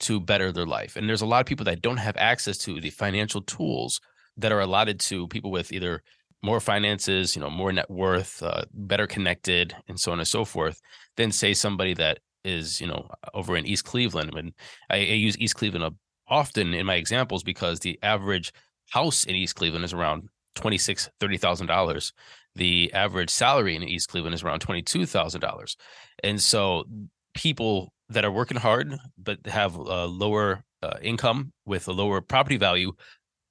to 0.00 0.20
better 0.20 0.52
their 0.52 0.66
life. 0.66 0.96
And 0.96 1.08
there's 1.08 1.22
a 1.22 1.26
lot 1.26 1.40
of 1.40 1.46
people 1.46 1.64
that 1.64 1.82
don't 1.82 1.98
have 1.98 2.16
access 2.16 2.58
to 2.58 2.80
the 2.80 2.90
financial 2.90 3.42
tools 3.42 4.00
that 4.36 4.52
are 4.52 4.60
allotted 4.60 4.98
to 5.00 5.28
people 5.28 5.50
with 5.50 5.72
either 5.72 6.02
more 6.42 6.60
finances, 6.60 7.34
you 7.34 7.40
know, 7.40 7.50
more 7.50 7.72
net 7.72 7.90
worth, 7.90 8.42
uh, 8.42 8.64
better 8.72 9.06
connected, 9.06 9.74
and 9.88 9.98
so 9.98 10.12
on 10.12 10.18
and 10.18 10.28
so 10.28 10.44
forth, 10.44 10.80
than 11.16 11.32
say 11.32 11.54
somebody 11.54 11.94
that 11.94 12.18
is, 12.44 12.80
you 12.80 12.86
know, 12.86 13.08
over 13.32 13.56
in 13.56 13.66
East 13.66 13.84
Cleveland. 13.84 14.34
And 14.34 14.52
I, 14.90 14.96
I 14.96 14.98
use 14.98 15.38
East 15.38 15.54
Cleveland 15.56 15.96
often 16.28 16.74
in 16.74 16.86
my 16.86 16.96
examples 16.96 17.42
because 17.42 17.80
the 17.80 17.98
average 18.02 18.52
house 18.90 19.24
in 19.24 19.34
East 19.34 19.54
Cleveland 19.54 19.84
is 19.84 19.92
around 19.92 20.28
twenty 20.54 20.78
six, 20.78 21.10
thirty 21.20 21.36
thousand 21.36 21.66
dollars. 21.66 22.12
The 22.56 22.92
average 22.92 23.30
salary 23.30 23.74
in 23.74 23.82
East 23.82 24.08
Cleveland 24.08 24.34
is 24.34 24.42
around 24.42 24.60
twenty 24.60 24.82
two 24.82 25.06
thousand 25.06 25.40
dollars, 25.40 25.76
and 26.22 26.40
so 26.40 26.84
people 27.34 27.92
that 28.08 28.24
are 28.24 28.30
working 28.30 28.56
hard 28.56 28.96
but 29.18 29.38
have 29.46 29.74
a 29.74 30.06
lower 30.06 30.62
uh, 30.82 30.96
income 31.02 31.52
with 31.64 31.88
a 31.88 31.92
lower 31.92 32.20
property 32.20 32.56
value 32.56 32.92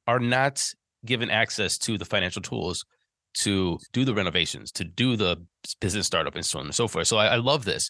are 0.07 0.19
not 0.19 0.63
given 1.05 1.29
access 1.29 1.77
to 1.77 1.98
the 1.98 2.05
financial 2.05 2.41
tools 2.41 2.86
to 3.33 3.79
do 3.91 4.05
the 4.05 4.13
renovations, 4.13 4.72
to 4.72 4.83
do 4.83 5.15
the 5.15 5.38
business 5.81 6.05
startup, 6.05 6.36
and 6.36 6.45
so 6.45 6.60
on 6.60 6.65
and 6.65 6.75
so 6.75 6.88
forth. 6.88 7.07
So 7.07 7.17
I, 7.17 7.27
I 7.27 7.36
love 7.38 7.65
this. 7.65 7.89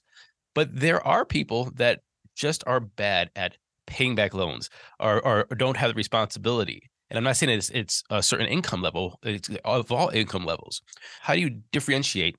But 0.55 0.69
there 0.73 1.05
are 1.05 1.25
people 1.25 1.71
that 1.75 1.99
just 2.35 2.63
are 2.65 2.79
bad 2.79 3.29
at 3.35 3.57
paying 3.85 4.15
back 4.15 4.33
loans 4.33 4.69
or, 4.99 5.21
or 5.25 5.45
don't 5.57 5.77
have 5.77 5.89
the 5.89 5.95
responsibility. 5.95 6.89
And 7.13 7.19
I'm 7.19 7.23
not 7.25 7.37
saying 7.37 7.51
it's, 7.51 7.69
it's 7.69 8.03
a 8.09 8.23
certain 8.23 8.47
income 8.47 8.81
level, 8.81 9.19
it's 9.21 9.47
of 9.63 9.91
all 9.91 10.09
income 10.09 10.45
levels. 10.45 10.81
How 11.21 11.35
do 11.35 11.41
you 11.41 11.61
differentiate 11.71 12.37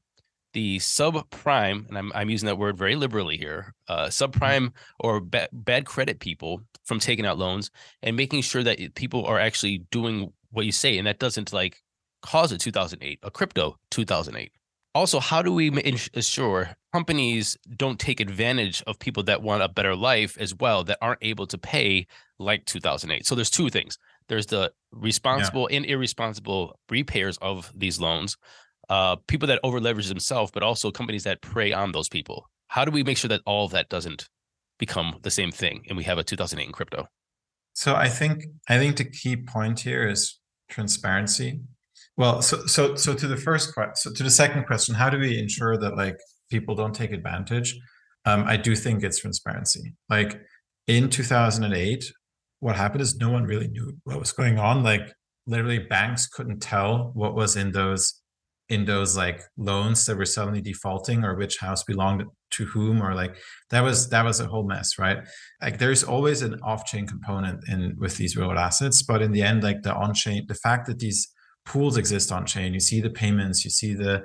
the 0.53 0.79
subprime, 0.79 1.89
and 1.89 1.97
I'm, 1.97 2.11
I'm 2.13 2.29
using 2.29 2.49
that 2.49 2.59
word 2.59 2.77
very 2.77 2.97
liberally 2.97 3.37
here, 3.37 3.73
uh, 3.87 4.07
mm-hmm. 4.07 4.09
subprime 4.09 4.73
or 4.99 5.21
ba- 5.21 5.49
bad 5.53 5.87
credit 5.87 6.19
people 6.19 6.61
from 6.83 6.99
taking 6.99 7.25
out 7.25 7.39
loans 7.39 7.71
and 8.03 8.17
making 8.17 8.43
sure 8.43 8.65
that 8.65 8.97
people 8.97 9.25
are 9.27 9.39
actually 9.39 9.79
doing 9.93 10.33
what 10.51 10.67
you 10.67 10.73
say, 10.73 10.99
and 10.99 11.07
that 11.07 11.21
doesn't 11.21 11.53
like 11.53 11.81
cause 12.23 12.51
a 12.51 12.59
2008, 12.59 13.21
a 13.23 13.31
crypto 13.31 13.77
2008. 13.93 14.51
Also, 14.93 15.21
how 15.21 15.41
do 15.41 15.53
we 15.53 15.69
ensure 15.85 16.77
companies 16.93 17.57
don't 17.77 17.99
take 17.99 18.21
advantage 18.21 18.83
of 18.87 18.99
people 18.99 19.23
that 19.25 19.43
want 19.43 19.63
a 19.63 19.69
better 19.69 19.95
life 19.95 20.37
as 20.39 20.53
well 20.55 20.85
that 20.85 20.99
aren't 21.01 21.23
able 21.23 21.47
to 21.49 21.59
pay 21.59 22.07
like 22.39 22.65
2008? 22.65 23.27
So 23.27 23.35
there's 23.35 23.51
two 23.51 23.71
things. 23.71 23.99
There's 24.29 24.47
the 24.47 24.73
responsible 24.93 25.69
yeah. 25.71 25.79
and 25.79 25.87
irresponsible 25.87 26.79
repayers 26.91 27.39
of 27.39 27.71
these 27.75 28.01
loans, 28.01 28.37
uh, 28.89 29.17
people 29.27 29.49
that 29.49 29.61
over 29.63 29.81
leverage 29.81 30.09
themselves, 30.09 30.51
but 30.51 30.63
also 30.63 30.91
companies 30.91 31.25
that 31.25 31.43
prey 31.43 31.73
on 31.73 31.93
those 31.93 32.09
people. 32.09 32.49
How 32.69 32.85
do 32.85 32.91
we 32.91 33.03
make 33.03 33.19
sure 33.19 33.29
that 33.29 33.43
all 33.47 33.67
of 33.67 33.73
that 33.73 33.89
doesn't 33.89 34.29
become 34.79 35.19
the 35.23 35.31
same 35.31 35.53
thing 35.53 35.85
and 35.89 35.97
we 35.97 36.05
have 36.05 36.19
a 36.19 36.25
2008 36.25 36.67
in 36.67 36.73
crypto? 36.73 37.07
So 37.75 37.95
I 37.95 38.09
think 38.09 38.45
I 38.69 38.79
think 38.79 38.97
the 38.97 39.05
key 39.05 39.37
point 39.37 39.81
here 39.81 40.09
is 40.09 40.39
transparency. 40.71 41.61
Well, 42.17 42.41
so 42.43 42.67
so 42.67 42.95
so 42.95 43.15
to 43.15 43.27
the 43.27 43.37
first 43.37 43.75
question, 43.75 43.95
so 43.97 44.13
to 44.13 44.23
the 44.23 44.31
second 44.31 44.67
question, 44.67 44.95
how 44.95 45.11
do 45.11 45.19
we 45.19 45.39
ensure 45.39 45.77
that 45.79 45.97
like 45.97 46.17
people 46.51 46.75
don't 46.75 46.95
take 46.95 47.13
advantage? 47.13 47.77
Um, 48.25 48.45
I 48.47 48.57
do 48.57 48.75
think 48.77 49.03
it's 49.03 49.19
transparency. 49.19 49.95
Like 50.09 50.41
in 50.87 51.11
2008, 51.11 52.05
what 52.61 52.77
happened 52.77 53.03
is 53.03 53.17
no 53.17 53.31
one 53.31 53.45
really 53.45 53.69
knew 53.69 53.97
what 54.05 54.19
was 54.19 54.33
going 54.33 54.59
on. 54.59 54.83
Like 54.83 55.13
literally, 55.47 55.79
banks 55.79 56.27
couldn't 56.27 56.61
tell 56.61 57.11
what 57.15 57.35
was 57.35 57.57
in 57.57 57.73
those 57.73 58.21
in 58.71 58.85
those 58.87 59.17
like 59.17 59.43
loans 59.59 60.07
that 60.07 60.17
were 60.17 60.25
suddenly 60.25 60.61
defaulting 60.61 61.23
or 61.23 61.35
which 61.35 61.59
house 61.59 61.85
belonged 61.85 62.25
to 62.51 62.65
whom 62.65 63.03
or 63.03 63.15
like 63.15 63.37
that 63.69 63.83
was 63.83 64.09
that 64.09 64.25
was 64.25 64.41
a 64.41 64.47
whole 64.47 64.67
mess 64.67 64.99
right 64.99 65.19
like 65.61 65.79
there's 65.79 66.03
always 66.03 66.41
an 66.41 66.59
off-chain 66.63 67.07
component 67.07 67.61
in 67.69 67.95
with 67.99 68.17
these 68.17 68.37
real 68.37 68.53
assets 68.53 69.03
but 69.03 69.21
in 69.21 69.33
the 69.33 69.43
end 69.43 69.63
like 69.63 69.83
the 69.83 69.95
on-chain 69.95 70.45
the 70.49 70.55
fact 70.55 70.87
that 70.87 70.99
these 70.99 71.29
pools 71.67 71.99
exist 71.99 72.33
on 72.33 72.47
chain 72.47 72.73
you 72.73 72.81
see 72.81 73.03
the 73.03 73.11
payments 73.11 73.65
you 73.65 73.71
see 73.71 73.93
the 73.93 74.23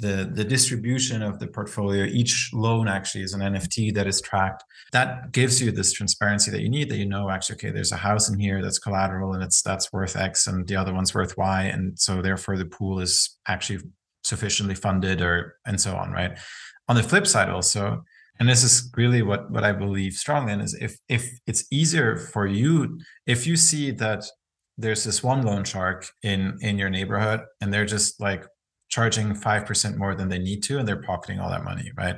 the 0.00 0.30
the 0.32 0.44
distribution 0.44 1.22
of 1.22 1.38
the 1.38 1.46
portfolio 1.46 2.04
each 2.04 2.50
loan 2.52 2.88
actually 2.88 3.22
is 3.22 3.34
an 3.34 3.40
nft 3.40 3.94
that 3.94 4.06
is 4.06 4.20
tracked. 4.20 4.64
That 4.92 5.32
gives 5.32 5.60
you 5.62 5.70
this 5.70 5.92
transparency 5.92 6.50
that 6.50 6.62
you 6.62 6.68
need 6.68 6.88
that 6.90 6.96
you 6.96 7.06
know 7.06 7.30
actually 7.30 7.56
okay 7.56 7.70
there's 7.70 7.92
a 7.92 7.96
house 7.96 8.28
in 8.28 8.38
here 8.38 8.62
that's 8.62 8.78
collateral 8.78 9.34
and 9.34 9.42
it's 9.42 9.62
that's 9.62 9.92
worth 9.92 10.16
x 10.16 10.46
and 10.46 10.66
the 10.66 10.76
other 10.76 10.94
one's 10.94 11.14
worth 11.14 11.36
y. 11.36 11.62
And 11.64 11.98
so 11.98 12.22
therefore 12.22 12.56
the 12.56 12.66
pool 12.66 13.00
is 13.00 13.38
actually 13.46 13.80
sufficiently 14.24 14.74
funded 14.74 15.20
or 15.22 15.56
and 15.66 15.80
so 15.80 15.94
on 15.96 16.10
right? 16.10 16.38
On 16.88 16.96
the 16.96 17.02
flip 17.02 17.26
side 17.26 17.50
also 17.50 18.02
and 18.40 18.48
this 18.48 18.64
is 18.64 18.90
really 18.96 19.22
what 19.22 19.50
what 19.50 19.62
i 19.62 19.70
believe 19.70 20.14
strongly 20.14 20.52
in 20.52 20.60
is 20.60 20.74
if 20.80 20.98
if 21.08 21.30
it's 21.46 21.64
easier 21.70 22.16
for 22.16 22.46
you 22.46 22.98
if 23.26 23.46
you 23.46 23.54
see 23.54 23.90
that 23.90 24.24
there's 24.78 25.04
this 25.04 25.22
one 25.22 25.42
loan 25.42 25.62
shark 25.62 26.08
in 26.22 26.58
in 26.62 26.78
your 26.78 26.90
neighborhood 26.90 27.42
and 27.60 27.72
they're 27.72 27.86
just 27.86 28.20
like 28.20 28.46
charging 28.90 29.32
5% 29.32 29.96
more 29.96 30.14
than 30.14 30.28
they 30.28 30.38
need 30.38 30.62
to 30.64 30.78
and 30.78 30.86
they're 30.86 31.02
pocketing 31.02 31.40
all 31.40 31.50
that 31.50 31.64
money 31.64 31.90
right? 31.96 32.16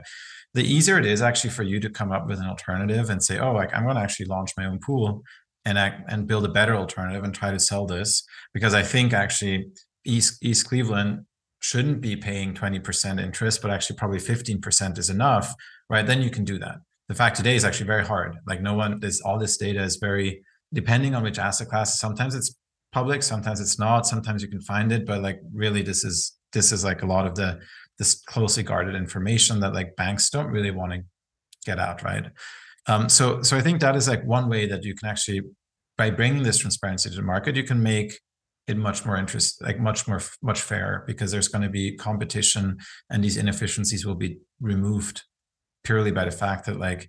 The 0.54 0.62
easier 0.62 0.98
it 0.98 1.06
is 1.06 1.22
actually 1.22 1.50
for 1.50 1.62
you 1.62 1.80
to 1.80 1.88
come 1.88 2.12
up 2.12 2.26
with 2.26 2.38
an 2.38 2.46
alternative 2.46 3.10
and 3.10 3.22
say 3.22 3.38
oh 3.38 3.52
like 3.52 3.74
i'm 3.74 3.84
going 3.84 3.96
to 3.96 4.02
actually 4.02 4.26
launch 4.26 4.52
my 4.56 4.66
own 4.66 4.78
pool 4.78 5.22
and 5.64 5.78
act, 5.78 6.10
and 6.10 6.26
build 6.26 6.44
a 6.44 6.48
better 6.48 6.74
alternative 6.74 7.22
and 7.22 7.34
try 7.34 7.50
to 7.52 7.60
sell 7.60 7.86
this 7.86 8.24
because 8.52 8.74
i 8.74 8.82
think 8.82 9.12
actually 9.12 9.66
east 10.04 10.38
east 10.42 10.68
cleveland 10.68 11.24
shouldn't 11.60 12.00
be 12.00 12.16
paying 12.16 12.52
20% 12.52 13.22
interest 13.22 13.62
but 13.62 13.70
actually 13.70 13.94
probably 13.94 14.18
15% 14.18 14.98
is 14.98 15.08
enough 15.08 15.54
right? 15.92 16.06
Then 16.06 16.22
you 16.22 16.30
can 16.30 16.44
do 16.44 16.58
that. 16.58 16.76
The 17.08 17.14
fact 17.14 17.36
today 17.36 17.54
is 17.54 17.64
actually 17.64 17.86
very 17.86 18.04
hard. 18.04 18.36
Like 18.46 18.62
no 18.62 18.74
one 18.74 18.98
this 18.98 19.20
all 19.20 19.38
this 19.38 19.58
data 19.58 19.82
is 19.82 19.96
very 19.96 20.42
depending 20.72 21.14
on 21.14 21.22
which 21.22 21.38
asset 21.38 21.68
class 21.68 22.00
sometimes 22.00 22.34
it's 22.34 22.56
public 22.92 23.22
sometimes 23.22 23.60
it's 23.60 23.78
not 23.78 24.06
sometimes 24.06 24.42
you 24.42 24.48
can 24.48 24.60
find 24.60 24.90
it 24.90 25.06
but 25.06 25.22
like 25.22 25.38
really 25.54 25.82
this 25.82 26.02
is 26.04 26.32
this 26.52 26.72
is 26.72 26.84
like 26.84 27.02
a 27.02 27.06
lot 27.06 27.26
of 27.26 27.34
the 27.34 27.60
this 27.98 28.20
closely 28.22 28.62
guarded 28.62 28.94
information 28.94 29.60
that 29.60 29.74
like 29.74 29.96
banks 29.96 30.30
don't 30.30 30.48
really 30.48 30.70
want 30.70 30.92
to 30.92 31.00
get 31.64 31.78
out 31.78 32.02
right? 32.02 32.26
Um, 32.88 33.08
so 33.08 33.42
so 33.42 33.56
i 33.56 33.60
think 33.60 33.80
that 33.80 33.94
is 33.94 34.08
like 34.08 34.24
one 34.24 34.48
way 34.48 34.66
that 34.66 34.82
you 34.82 34.94
can 34.94 35.08
actually 35.08 35.42
by 35.96 36.10
bringing 36.10 36.42
this 36.42 36.58
transparency 36.58 37.10
to 37.10 37.14
the 37.16 37.22
market 37.22 37.54
you 37.54 37.62
can 37.62 37.80
make 37.80 38.18
it 38.66 38.76
much 38.76 39.04
more 39.04 39.16
interest 39.16 39.62
like 39.62 39.78
much 39.78 40.06
more 40.06 40.20
much 40.42 40.60
fair 40.60 41.04
because 41.06 41.30
there's 41.30 41.48
going 41.48 41.62
to 41.62 41.68
be 41.68 41.96
competition 41.96 42.78
and 43.10 43.22
these 43.22 43.36
inefficiencies 43.36 44.06
will 44.06 44.14
be 44.14 44.38
removed 44.60 45.22
purely 45.84 46.12
by 46.12 46.24
the 46.24 46.30
fact 46.30 46.66
that 46.66 46.78
like 46.78 47.08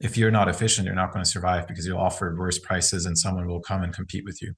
if 0.00 0.16
you're 0.16 0.30
not 0.30 0.48
efficient 0.48 0.86
you're 0.86 0.94
not 0.94 1.12
going 1.12 1.24
to 1.24 1.30
survive 1.30 1.66
because 1.66 1.86
you'll 1.86 1.98
offer 1.98 2.34
worse 2.38 2.58
prices 2.58 3.06
and 3.06 3.18
someone 3.18 3.46
will 3.46 3.60
come 3.60 3.82
and 3.82 3.94
compete 3.94 4.24
with 4.24 4.40
you. 4.42 4.52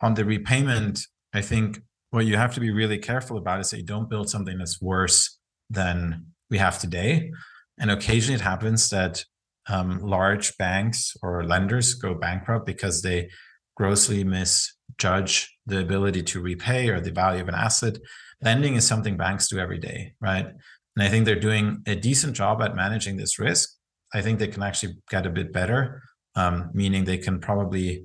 On 0.00 0.14
the 0.14 0.24
repayment 0.24 1.00
i 1.32 1.40
think 1.40 1.80
what 2.14 2.26
you 2.26 2.36
have 2.36 2.54
to 2.54 2.60
be 2.60 2.70
really 2.70 2.96
careful 2.96 3.36
about 3.36 3.58
is 3.58 3.70
that 3.70 3.78
you 3.78 3.82
don't 3.82 4.08
build 4.08 4.30
something 4.30 4.56
that's 4.56 4.80
worse 4.80 5.36
than 5.68 6.26
we 6.48 6.58
have 6.58 6.78
today. 6.78 7.32
And 7.80 7.90
occasionally 7.90 8.36
it 8.36 8.40
happens 8.40 8.88
that 8.90 9.24
um, 9.68 9.98
large 9.98 10.56
banks 10.56 11.16
or 11.22 11.42
lenders 11.44 11.94
go 11.94 12.14
bankrupt 12.14 12.66
because 12.66 13.02
they 13.02 13.30
grossly 13.76 14.22
misjudge 14.22 15.56
the 15.66 15.80
ability 15.80 16.22
to 16.22 16.40
repay 16.40 16.88
or 16.88 17.00
the 17.00 17.10
value 17.10 17.42
of 17.42 17.48
an 17.48 17.56
asset. 17.56 17.98
Lending 18.40 18.76
is 18.76 18.86
something 18.86 19.16
banks 19.16 19.48
do 19.48 19.58
every 19.58 19.80
day, 19.80 20.12
right? 20.20 20.46
And 20.46 21.04
I 21.04 21.08
think 21.08 21.24
they're 21.24 21.34
doing 21.34 21.82
a 21.84 21.96
decent 21.96 22.36
job 22.36 22.62
at 22.62 22.76
managing 22.76 23.16
this 23.16 23.40
risk. 23.40 23.70
I 24.14 24.22
think 24.22 24.38
they 24.38 24.46
can 24.46 24.62
actually 24.62 24.98
get 25.10 25.26
a 25.26 25.30
bit 25.30 25.52
better, 25.52 26.00
um, 26.36 26.70
meaning 26.74 27.02
they 27.02 27.18
can 27.18 27.40
probably 27.40 28.04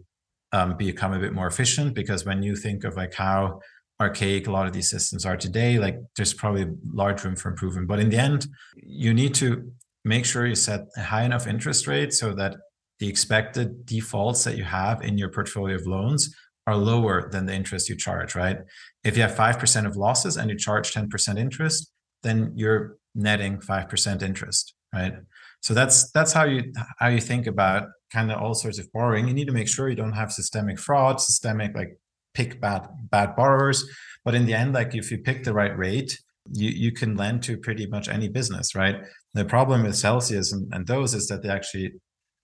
um, 0.51 0.77
become 0.77 1.13
a 1.13 1.19
bit 1.19 1.33
more 1.33 1.45
efficient 1.45 1.93
because 1.93 2.25
when 2.25 2.41
you 2.41 2.55
think 2.55 2.83
of 2.83 2.95
like 2.95 3.13
how 3.13 3.59
archaic 4.01 4.47
a 4.47 4.51
lot 4.51 4.65
of 4.65 4.73
these 4.73 4.89
systems 4.89 5.25
are 5.25 5.35
today 5.35 5.77
like 5.77 5.97
there's 6.15 6.33
probably 6.33 6.67
large 6.93 7.23
room 7.23 7.35
for 7.35 7.49
improvement. 7.49 7.87
But 7.87 7.99
in 7.99 8.09
the 8.09 8.17
end 8.17 8.47
you 8.75 9.13
need 9.13 9.33
to 9.35 9.71
make 10.05 10.25
sure 10.25 10.45
you 10.45 10.55
set 10.55 10.81
a 10.95 11.01
high 11.01 11.23
enough 11.23 11.47
interest 11.47 11.87
rate 11.87 12.13
so 12.13 12.33
that 12.33 12.55
the 12.99 13.07
expected 13.07 13.85
defaults 13.85 14.43
that 14.43 14.57
you 14.57 14.63
have 14.63 15.01
in 15.01 15.17
your 15.17 15.29
portfolio 15.29 15.75
of 15.75 15.85
loans 15.85 16.33
are 16.67 16.75
lower 16.75 17.29
than 17.29 17.45
the 17.45 17.53
interest 17.53 17.89
you 17.89 17.95
charge 17.95 18.35
right? 18.35 18.59
If 19.03 19.17
you 19.17 19.23
have 19.23 19.35
5% 19.35 19.85
of 19.85 19.95
losses 19.95 20.37
and 20.37 20.49
you 20.49 20.57
charge 20.57 20.93
10% 20.93 21.37
interest 21.37 21.91
then 22.23 22.53
you're 22.55 22.97
netting 23.15 23.57
5% 23.57 24.21
interest 24.21 24.73
right? 24.93 25.13
So 25.61 25.73
that's 25.73 26.09
that's 26.11 26.31
how 26.31 26.45
you 26.45 26.71
how 26.99 27.09
you 27.09 27.19
think 27.19 27.45
about 27.47 27.89
kind 28.13 28.31
of 28.31 28.41
all 28.41 28.53
sorts 28.53 28.79
of 28.79 28.91
borrowing. 28.93 29.27
You 29.27 29.33
need 29.33 29.47
to 29.47 29.53
make 29.53 29.67
sure 29.67 29.89
you 29.89 29.95
don't 29.95 30.13
have 30.13 30.31
systemic 30.31 30.79
fraud 30.79 31.19
systemic 31.19 31.75
like 31.75 31.97
pick 32.33 32.61
bad 32.61 32.87
bad 33.09 33.35
borrowers. 33.35 33.87
But 34.25 34.35
in 34.35 34.45
the 34.45 34.53
end 34.53 34.73
like 34.73 34.95
if 34.95 35.11
you 35.11 35.19
pick 35.19 35.43
the 35.43 35.53
right 35.53 35.75
rate 35.77 36.19
you 36.51 36.69
you 36.69 36.91
can 36.91 37.15
lend 37.15 37.43
to 37.43 37.57
pretty 37.57 37.85
much 37.87 38.07
any 38.07 38.27
business 38.27 38.75
right? 38.75 38.97
The 39.33 39.45
problem 39.45 39.83
with 39.83 39.95
celsius 39.95 40.51
and, 40.51 40.71
and 40.73 40.87
those 40.87 41.13
is 41.13 41.27
that 41.27 41.43
they 41.43 41.49
actually 41.49 41.93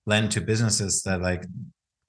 lend 0.06 0.32
to 0.32 0.42
businesses 0.42 1.02
that 1.04 1.22
like 1.22 1.46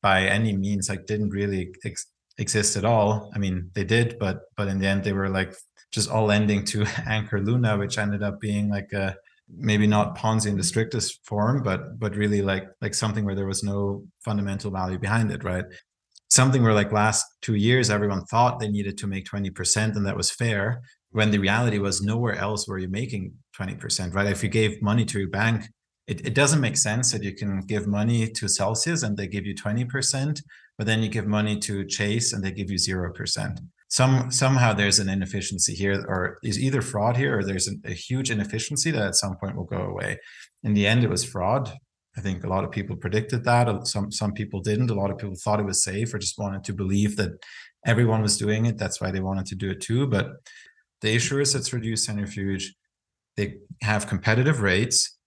by 0.03 0.23
any 0.23 0.57
means 0.57 0.89
like 0.89 1.07
didn't 1.07 1.31
really 1.31 1.73
ex- 1.85 2.07
exist 2.39 2.77
at 2.77 2.85
all. 2.85 3.31
I 3.35 3.39
mean 3.39 3.71
they 3.75 3.85
did 3.85 4.19
but 4.19 4.41
but 4.57 4.69
in 4.69 4.79
the 4.79 4.87
end 4.87 5.05
they 5.05 5.13
were 5.13 5.29
like 5.29 5.55
just 5.93 6.11
all 6.11 6.27
lending 6.27 6.65
to 6.65 6.87
anchor 7.07 7.41
luna 7.41 7.79
which 7.79 7.99
ended 7.99 8.23
up 8.23 8.41
being 8.41 8.69
like 8.69 8.93
a 8.93 9.17
maybe 9.49 9.87
not 9.87 10.17
Ponzi 10.17 10.47
in 10.47 10.57
the 10.57 10.65
strictest 10.65 11.25
form, 11.25 11.63
but 11.63 11.99
but 11.99 12.17
really 12.17 12.43
like 12.43 12.69
like 12.81 12.95
something 12.95 13.25
where 13.25 13.35
there 13.35 13.47
was 13.47 13.63
no 13.63 14.05
fundamental 14.25 14.71
value 14.71 14.99
behind 14.99 15.31
it, 15.31 15.45
right? 15.45 15.65
Something 16.29 16.63
where 16.63 16.75
like 16.75 16.93
last 16.93 17.25
two 17.43 17.55
years 17.55 17.91
everyone 17.91 18.25
thought 18.25 18.59
they 18.59 18.69
needed 18.69 18.99
to 18.99 19.07
make 19.07 19.27
20% 19.27 19.97
and 19.97 20.07
that 20.07 20.17
was 20.17 20.31
fair, 20.31 20.83
when 21.11 21.31
the 21.31 21.39
reality 21.39 21.79
was 21.79 22.03
nowhere 22.03 22.37
else 22.37 22.67
were 22.69 22.79
you 22.79 22.89
making 22.89 23.33
20%, 23.59 24.15
right? 24.15 24.27
If 24.27 24.43
you 24.43 24.49
gave 24.49 24.83
money 24.83 25.05
to 25.07 25.19
your 25.19 25.29
bank, 25.29 25.65
it, 26.07 26.27
it 26.27 26.35
doesn't 26.35 26.61
make 26.61 26.77
sense 26.77 27.13
that 27.13 27.23
you 27.23 27.35
can 27.35 27.61
give 27.61 27.87
money 27.87 28.29
to 28.29 28.49
Celsius 28.49 29.03
and 29.03 29.17
they 29.17 29.27
give 29.27 29.47
you 29.47 29.55
20%, 29.55 30.41
but 30.77 30.87
then 30.87 31.03
you 31.03 31.09
give 31.09 31.27
money 31.27 31.59
to 31.61 31.85
Chase 31.85 32.33
and 32.33 32.45
they 32.45 32.51
give 32.51 32.71
you 32.71 32.77
0% 32.77 33.59
some 33.89 34.31
somehow 34.31 34.73
there's 34.73 34.99
an 34.99 35.09
inefficiency 35.09 35.75
here 35.75 36.05
or 36.09 36.39
is 36.43 36.59
either 36.59 36.83
fraud 36.83 37.17
here 37.17 37.39
or 37.39 37.45
there's 37.45 37.69
a 37.85 37.93
huge 37.93 38.31
inefficiency 38.31 38.91
that 38.91 39.07
at 39.07 39.15
some 39.15 39.37
point 39.37 39.57
will 39.57 39.65
go 39.65 39.83
away. 39.83 40.19
In 40.65 40.75
the 40.75 40.87
end 40.87 41.05
it 41.05 41.11
was 41.11 41.25
fraud 41.25 41.73
i 42.17 42.21
think 42.21 42.45
a 42.45 42.49
lot 42.49 42.65
of 42.65 42.71
people 42.71 42.97
predicted 42.97 43.45
that. 43.45 43.87
Some 43.87 44.11
some 44.11 44.33
people 44.33 44.61
didn't. 44.61 44.91
A 44.91 44.95
lot 44.95 45.11
of 45.11 45.19
people 45.19 45.37
thought 45.37 45.61
it 45.61 45.67
was 45.67 45.85
safe 45.85 46.13
or 46.13 46.19
just 46.19 46.39
wanted 46.39 46.65
to 46.65 46.73
believe 46.73 47.17
that 47.17 47.33
everyone 47.85 48.23
was 48.23 48.39
doing 48.39 48.67
it. 48.67 48.79
That's 48.79 49.01
why 49.01 49.11
they 49.11 49.21
wanted 49.21 49.47
to 49.47 49.55
do 49.55 49.71
it 49.71 49.81
too. 49.81 50.07
But 50.07 50.27
the 51.03 51.15
issuers 51.15 51.53
that's 51.53 51.73
reduced 51.73 52.07
centrifuge. 52.07 52.75
They 53.37 53.57
have 53.83 54.07
competitive 54.07 54.63
rates 54.63 55.19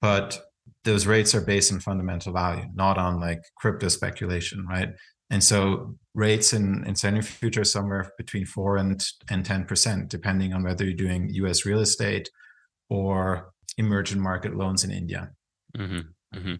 but 0.00 0.38
those 0.84 1.04
rates 1.04 1.34
are 1.34 1.40
based 1.40 1.72
on 1.72 1.80
fundamental 1.80 2.32
value 2.32 2.64
not 2.74 2.96
on 2.96 3.18
like 3.18 3.42
crypto 3.56 3.88
speculation 3.88 4.64
right? 4.68 4.90
And 5.30 5.42
so 5.42 5.96
rates 6.14 6.52
in, 6.52 6.84
in 6.86 6.94
centrifuge 6.94 7.58
are 7.58 7.64
somewhere 7.64 8.10
between 8.16 8.46
four 8.46 8.76
and, 8.76 9.04
and 9.28 9.44
10%, 9.44 10.08
depending 10.08 10.52
on 10.52 10.62
whether 10.62 10.84
you're 10.84 10.94
doing 10.94 11.28
US 11.30 11.64
real 11.64 11.80
estate 11.80 12.30
or 12.88 13.52
emerging 13.76 14.20
market 14.20 14.56
loans 14.56 14.84
in 14.84 14.92
India. 14.92 15.30
Mm-hmm, 15.76 16.08
mm-hmm. 16.36 16.54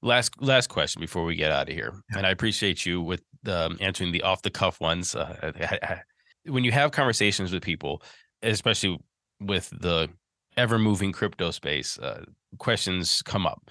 Last 0.00 0.40
last 0.40 0.68
question 0.68 1.00
before 1.00 1.24
we 1.24 1.34
get 1.34 1.50
out 1.50 1.68
of 1.68 1.74
here, 1.74 1.92
yeah. 2.12 2.18
and 2.18 2.26
I 2.26 2.30
appreciate 2.30 2.86
you 2.86 3.02
with 3.02 3.20
um, 3.48 3.76
answering 3.80 4.12
the 4.12 4.22
off 4.22 4.42
the 4.42 4.50
cuff 4.50 4.80
ones. 4.80 5.16
Uh, 5.16 5.52
I, 5.58 5.78
I, 5.82 6.00
when 6.44 6.62
you 6.62 6.70
have 6.70 6.92
conversations 6.92 7.52
with 7.52 7.64
people, 7.64 8.02
especially 8.42 8.98
with 9.40 9.70
the 9.70 10.08
ever 10.56 10.78
moving 10.78 11.12
crypto 11.12 11.50
space, 11.50 11.98
uh, 11.98 12.24
questions 12.58 13.22
come 13.22 13.46
up. 13.46 13.70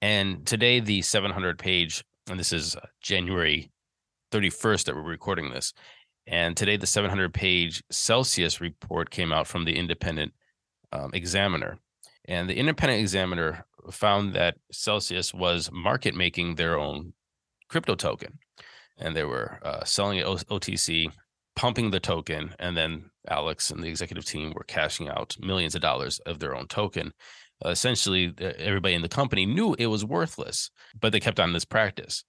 And 0.00 0.46
today, 0.46 0.80
the 0.80 1.02
700 1.02 1.58
page, 1.58 2.04
and 2.30 2.38
this 2.38 2.52
is 2.52 2.76
uh, 2.76 2.86
January 3.00 3.70
31st 4.32 4.84
that 4.84 4.94
we're 4.94 5.02
recording 5.02 5.50
this. 5.50 5.72
And 6.26 6.56
today, 6.56 6.76
the 6.76 6.86
700 6.86 7.32
page 7.32 7.82
Celsius 7.90 8.60
report 8.60 9.10
came 9.10 9.32
out 9.32 9.46
from 9.46 9.64
the 9.64 9.76
independent 9.76 10.32
um, 10.92 11.10
examiner. 11.14 11.78
And 12.28 12.48
the 12.48 12.56
independent 12.56 13.00
examiner 13.00 13.64
found 13.90 14.34
that 14.34 14.56
Celsius 14.70 15.32
was 15.32 15.72
market 15.72 16.14
making 16.14 16.54
their 16.54 16.78
own 16.78 17.14
crypto 17.68 17.94
token. 17.94 18.38
And 18.98 19.16
they 19.16 19.24
were 19.24 19.58
uh, 19.62 19.84
selling 19.84 20.18
it 20.18 20.26
OTC, 20.26 21.10
pumping 21.56 21.90
the 21.90 22.00
token. 22.00 22.54
And 22.58 22.76
then 22.76 23.10
Alex 23.28 23.70
and 23.70 23.82
the 23.82 23.88
executive 23.88 24.26
team 24.26 24.52
were 24.54 24.64
cashing 24.64 25.08
out 25.08 25.36
millions 25.40 25.74
of 25.74 25.80
dollars 25.80 26.18
of 26.20 26.38
their 26.38 26.54
own 26.54 26.66
token. 26.68 27.12
Uh, 27.64 27.70
essentially, 27.70 28.34
everybody 28.58 28.94
in 28.94 29.02
the 29.02 29.08
company 29.08 29.46
knew 29.46 29.74
it 29.78 29.86
was 29.86 30.04
worthless, 30.04 30.70
but 31.00 31.12
they 31.12 31.20
kept 31.20 31.40
on 31.40 31.52
this 31.52 31.64
practice. 31.64 32.24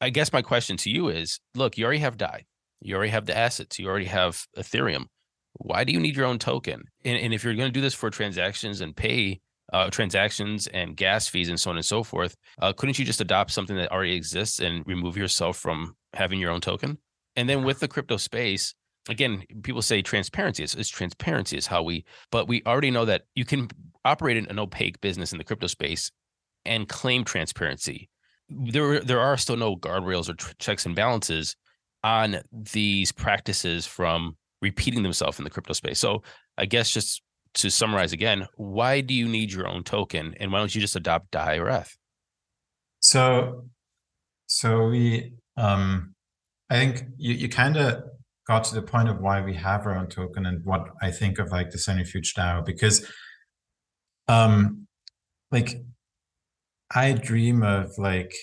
I 0.00 0.10
guess 0.10 0.32
my 0.32 0.42
question 0.42 0.76
to 0.78 0.90
you 0.90 1.08
is 1.08 1.38
look, 1.54 1.76
you 1.76 1.84
already 1.84 2.00
have 2.00 2.16
DAI, 2.16 2.46
you 2.80 2.96
already 2.96 3.12
have 3.12 3.26
the 3.26 3.36
assets, 3.36 3.78
you 3.78 3.86
already 3.86 4.06
have 4.06 4.44
Ethereum. 4.56 5.06
Why 5.54 5.84
do 5.84 5.92
you 5.92 6.00
need 6.00 6.16
your 6.16 6.26
own 6.26 6.38
token? 6.38 6.82
And, 7.04 7.18
and 7.18 7.34
if 7.34 7.44
you're 7.44 7.54
going 7.54 7.68
to 7.68 7.72
do 7.72 7.80
this 7.80 7.94
for 7.94 8.10
transactions 8.10 8.80
and 8.80 8.96
pay 8.96 9.40
uh, 9.72 9.90
transactions 9.90 10.66
and 10.68 10.96
gas 10.96 11.28
fees 11.28 11.48
and 11.48 11.58
so 11.58 11.70
on 11.70 11.76
and 11.76 11.84
so 11.84 12.02
forth, 12.02 12.36
uh, 12.60 12.72
couldn't 12.72 12.98
you 12.98 13.04
just 13.04 13.20
adopt 13.20 13.50
something 13.50 13.76
that 13.76 13.92
already 13.92 14.14
exists 14.14 14.60
and 14.60 14.86
remove 14.86 15.16
yourself 15.16 15.56
from 15.56 15.94
having 16.14 16.40
your 16.40 16.50
own 16.50 16.60
token? 16.60 16.98
And 17.36 17.48
then 17.48 17.64
with 17.64 17.80
the 17.80 17.88
crypto 17.88 18.16
space, 18.16 18.74
again, 19.08 19.44
people 19.62 19.82
say 19.82 20.02
transparency 20.02 20.64
is, 20.64 20.88
transparency 20.88 21.56
is 21.56 21.66
how 21.66 21.82
we, 21.82 22.04
but 22.30 22.48
we 22.48 22.62
already 22.66 22.90
know 22.90 23.04
that 23.06 23.22
you 23.34 23.44
can 23.44 23.68
operate 24.04 24.36
in 24.36 24.46
an 24.46 24.58
opaque 24.58 25.00
business 25.00 25.32
in 25.32 25.38
the 25.38 25.44
crypto 25.44 25.66
space 25.66 26.10
and 26.64 26.88
claim 26.88 27.24
transparency 27.24 28.08
there 28.60 29.00
there 29.00 29.20
are 29.20 29.36
still 29.36 29.56
no 29.56 29.76
guardrails 29.76 30.28
or 30.28 30.34
tr- 30.34 30.52
checks 30.58 30.86
and 30.86 30.94
balances 30.94 31.56
on 32.04 32.40
these 32.72 33.12
practices 33.12 33.86
from 33.86 34.36
repeating 34.62 35.02
themselves 35.02 35.38
in 35.38 35.44
the 35.44 35.50
crypto 35.50 35.74
space. 35.74 35.98
So 35.98 36.22
I 36.56 36.64
guess 36.64 36.90
just 36.90 37.20
to 37.54 37.70
summarize 37.70 38.12
again, 38.12 38.46
why 38.56 39.02
do 39.02 39.12
you 39.12 39.28
need 39.28 39.52
your 39.52 39.68
own 39.68 39.84
token, 39.84 40.34
and 40.40 40.50
why 40.50 40.58
don't 40.58 40.74
you 40.74 40.80
just 40.80 40.96
adopt 40.96 41.32
DAI 41.32 41.58
or 41.58 41.68
ETH? 41.68 41.94
So, 43.00 43.66
so 44.46 44.88
we, 44.88 45.34
um, 45.56 46.14
I 46.70 46.76
think 46.76 47.02
you 47.18 47.34
you 47.34 47.48
kind 47.48 47.76
of 47.76 48.04
got 48.46 48.64
to 48.64 48.74
the 48.74 48.82
point 48.82 49.08
of 49.08 49.20
why 49.20 49.42
we 49.42 49.54
have 49.54 49.86
our 49.86 49.96
own 49.96 50.08
token 50.08 50.46
and 50.46 50.64
what 50.64 50.88
I 51.02 51.10
think 51.10 51.38
of 51.38 51.50
like 51.50 51.70
the 51.70 51.78
centrifuge 51.78 52.34
DAO 52.34 52.64
because, 52.64 53.06
um, 54.28 54.86
like 55.50 55.82
I 56.94 57.12
dream 57.12 57.62
of 57.62 57.90
like 57.98 58.34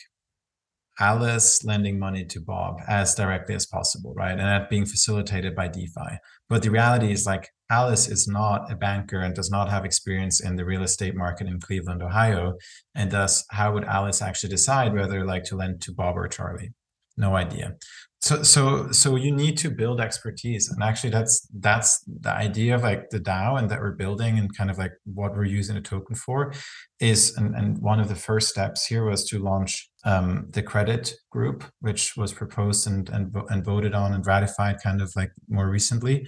Alice 1.00 1.64
lending 1.64 1.98
money 1.98 2.26
to 2.26 2.42
Bob 2.42 2.82
as 2.88 3.16
directly 3.16 3.56
as 3.56 3.66
possible, 3.66 4.14
right? 4.16 4.32
And 4.32 4.42
that 4.42 4.70
being 4.70 4.86
facilitated 4.86 5.56
by 5.56 5.68
DeFi. 5.68 6.18
But 6.50 6.62
the 6.62 6.72
reality 6.72 7.12
is 7.12 7.26
like 7.26 7.50
Alice 7.70 8.10
is 8.10 8.28
not 8.28 8.72
a 8.72 8.76
banker 8.76 9.22
and 9.22 9.34
does 9.34 9.50
not 9.50 9.70
have 9.70 9.86
experience 9.86 10.42
in 10.42 10.56
the 10.56 10.66
real 10.66 10.84
estate 10.84 11.16
market 11.16 11.48
in 11.48 11.60
Cleveland, 11.60 12.04
Ohio. 12.04 12.56
And 12.96 13.12
thus, 13.12 13.46
how 13.52 13.74
would 13.74 13.86
Alice 13.86 14.22
actually 14.22 14.50
decide 14.50 14.94
whether 14.94 15.24
like 15.26 15.44
to 15.46 15.56
lend 15.56 15.82
to 15.84 15.94
Bob 15.94 16.18
or 16.18 16.28
Charlie? 16.28 16.74
No 17.16 17.36
idea 17.36 17.78
so 18.22 18.44
so 18.44 18.92
so 18.92 19.16
you 19.16 19.32
need 19.32 19.58
to 19.60 19.70
build 19.70 20.02
expertise. 20.02 20.70
And 20.70 20.84
actually 20.84 21.12
that's 21.12 21.48
that's 21.60 22.04
the 22.06 22.32
idea 22.32 22.76
of 22.76 22.84
like 22.84 23.10
the 23.10 23.20
dao 23.20 23.58
and 23.58 23.70
that 23.70 23.80
we're 23.80 23.96
building 23.96 24.38
and 24.38 24.56
kind 24.56 24.70
of 24.70 24.78
like 24.78 24.92
what 25.06 25.34
we're 25.36 25.46
using 25.46 25.78
a 25.78 25.82
token 25.82 26.16
for 26.16 26.54
is 27.00 27.38
and, 27.38 27.56
and 27.56 27.78
one 27.78 28.00
of 28.00 28.10
the 28.10 28.16
first 28.16 28.50
steps 28.50 28.86
here 28.86 29.06
was 29.06 29.24
to 29.30 29.40
launch 29.40 29.90
um, 30.04 30.48
the 30.50 30.62
credit 30.62 31.14
group 31.30 31.64
which 31.80 32.18
was 32.18 32.34
proposed 32.34 32.88
and, 32.88 33.08
and 33.10 33.34
and 33.50 33.64
voted 33.64 33.94
on 33.94 34.14
and 34.14 34.28
ratified 34.28 34.78
kind 34.84 35.02
of 35.02 35.12
like 35.16 35.32
more 35.48 35.70
recently. 35.70 36.28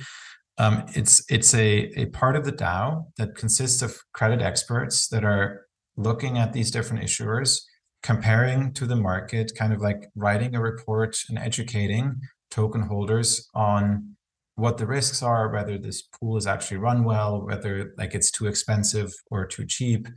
Um, 0.58 0.86
it's 0.96 1.26
it's 1.30 1.54
a 1.54 1.92
a 2.00 2.06
part 2.08 2.38
of 2.38 2.46
the 2.46 2.54
dao 2.54 3.06
that 3.18 3.36
consists 3.36 3.82
of 3.82 3.98
credit 4.14 4.42
experts 4.42 5.10
that 5.10 5.26
are 5.26 5.66
looking 5.98 6.38
at 6.38 6.54
these 6.54 6.72
different 6.72 7.04
issuers 7.04 7.64
comparing 8.04 8.74
to 8.74 8.86
the 8.86 8.96
market, 8.96 9.54
kind 9.56 9.74
of 9.74 9.82
like 9.82 10.10
writing 10.16 10.56
a 10.56 10.62
report 10.62 11.18
and 11.30 11.38
educating 11.38 12.20
token 12.50 12.82
holders 12.82 13.50
on 13.54 14.16
what 14.56 14.78
the 14.78 14.86
risks 14.86 15.24
are, 15.24 15.50
whether 15.50 15.78
this 15.78 16.02
pool 16.02 16.38
is 16.38 16.48
actually 16.48 16.78
run 16.78 17.04
well, 17.04 17.46
whether 17.46 17.94
like 17.98 18.14
it's 18.14 18.32
too 18.32 18.48
expensive 18.48 19.12
or 19.30 19.46
too 19.46 19.66
cheap, 19.66 20.08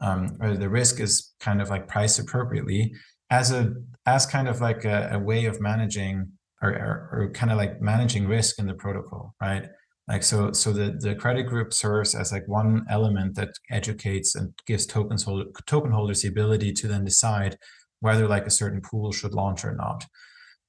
um, 0.00 0.36
the 0.40 0.68
risk 0.68 1.00
is 1.00 1.32
kind 1.40 1.62
of 1.62 1.70
like 1.70 1.88
priced 1.88 2.18
appropriately 2.18 2.92
as 3.30 3.50
a 3.50 3.74
as 4.04 4.26
kind 4.26 4.48
of 4.48 4.60
like 4.60 4.84
a, 4.84 5.10
a 5.12 5.18
way 5.18 5.46
of 5.46 5.60
managing 5.60 6.30
or, 6.62 6.70
or, 6.70 7.08
or 7.12 7.30
kind 7.32 7.50
of 7.50 7.58
like 7.58 7.80
managing 7.80 8.26
risk 8.26 8.58
in 8.58 8.66
the 8.66 8.74
protocol, 8.74 9.34
right? 9.40 9.68
Like 10.08 10.22
so 10.22 10.52
so 10.52 10.72
the 10.72 10.96
the 11.00 11.14
credit 11.14 11.44
group 11.44 11.72
serves 11.72 12.14
as 12.14 12.32
like 12.32 12.46
one 12.46 12.84
element 12.88 13.34
that 13.34 13.50
educates 13.70 14.34
and 14.34 14.52
gives 14.66 14.86
tokens 14.86 15.24
token 15.66 15.90
holders 15.90 16.22
the 16.22 16.28
ability 16.28 16.72
to 16.72 16.86
then 16.88 17.04
decide 17.04 17.56
whether 18.00 18.28
like 18.28 18.46
a 18.46 18.50
certain 18.50 18.80
pool 18.80 19.10
should 19.12 19.34
launch 19.34 19.64
or 19.64 19.74
not 19.74 20.04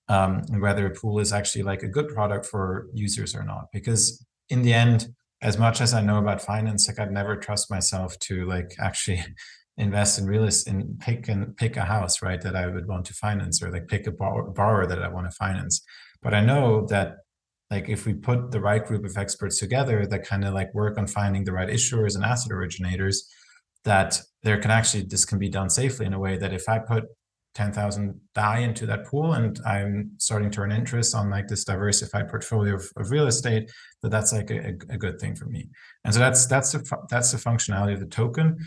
um, 0.10 0.41
and 0.50 0.62
whether 0.62 0.86
a 0.86 0.93
pool 0.93 1.19
is 1.19 1.34
actually 1.34 1.63
like 1.63 1.84
a 1.84 1.88
good 1.88 2.08
product 2.08 2.45
for 2.45 2.88
users 2.93 3.36
or 3.36 3.43
not. 3.43 3.65
Because 3.73 4.26
in 4.50 4.62
the 4.62 4.73
end 4.73 5.08
as 5.41 5.58
much 5.58 5.82
as 5.82 5.93
i 5.93 6.02
know 6.02 6.17
about 6.17 6.41
finance 6.41 6.88
like 6.88 7.00
i'd 7.00 7.12
never 7.12 7.36
trust 7.36 7.69
myself 7.69 8.17
to 8.19 8.45
like 8.45 8.71
actually 8.80 9.23
invest 9.78 10.17
in 10.17 10.26
real 10.26 10.45
estate 10.45 10.73
and 10.73 11.00
pick 11.00 11.28
and 11.28 11.56
pick 11.56 11.78
a 11.78 11.84
house 11.84 12.23
right 12.23 12.41
that 12.41 12.56
i 12.56 12.65
would 12.65 12.88
want 12.88 13.06
to 13.06 13.13
finance 13.13 13.62
or 13.62 13.69
like 13.71 13.88
pick 13.88 14.08
a 14.08 14.12
borrower 14.12 14.88
that 14.88 15.04
i 15.04 15.08
want 15.08 15.30
to 15.30 15.36
finance. 15.36 15.82
But 16.21 16.34
i 16.34 16.41
know 16.41 16.88
that 16.88 17.17
like 17.70 17.90
if 17.90 18.06
we 18.06 18.14
put 18.14 18.52
the 18.52 18.62
right 18.62 18.86
group 18.86 19.06
of 19.06 19.18
experts 19.18 19.60
together 19.60 20.06
that 20.06 20.26
kind 20.26 20.46
of 20.46 20.54
like 20.54 20.74
work 20.74 20.98
on 20.98 21.08
finding 21.08 21.44
the 21.44 21.52
right 21.52 21.70
issuers 21.70 22.16
and 22.16 22.24
asset 22.24 22.52
originators 22.52 23.28
that 23.84 24.22
there 24.44 24.60
can 24.60 24.72
actually 24.72 25.04
this 25.04 25.26
can 25.26 25.40
be 25.40 25.50
done 25.50 25.70
safely 25.70 26.06
in 26.06 26.14
a 26.14 26.20
way 26.20 26.38
that 26.38 26.54
if 26.54 26.68
i 26.70 26.80
put 26.80 27.06
10,000 27.56 28.22
DAI 28.36 28.60
into 28.60 28.86
that 28.86 29.06
pool 29.06 29.34
and 29.34 29.60
i'm 29.66 30.12
starting 30.20 30.52
to 30.52 30.62
earn 30.62 30.72
interest 30.72 31.16
on 31.16 31.30
like 31.30 31.48
this 31.48 31.64
diversified 31.64 32.30
portfolio 32.30 32.76
of, 32.76 32.88
of 32.98 33.10
real 33.10 33.26
estate 33.26 33.72
that 34.02 34.10
that's 34.10 34.34
like 34.34 34.50
a, 34.52 34.76
a, 34.90 34.98
good 34.98 35.20
thing 35.20 35.36
for 35.36 35.46
me. 35.46 35.70
And 36.04 36.14
so 36.14 36.20
that's 36.20 36.46
that's 36.46 36.72
the 36.72 36.98
that's 37.10 37.32
the 37.32 37.38
functionality 37.38 37.94
of 37.94 38.00
the 38.00 38.06
token. 38.06 38.58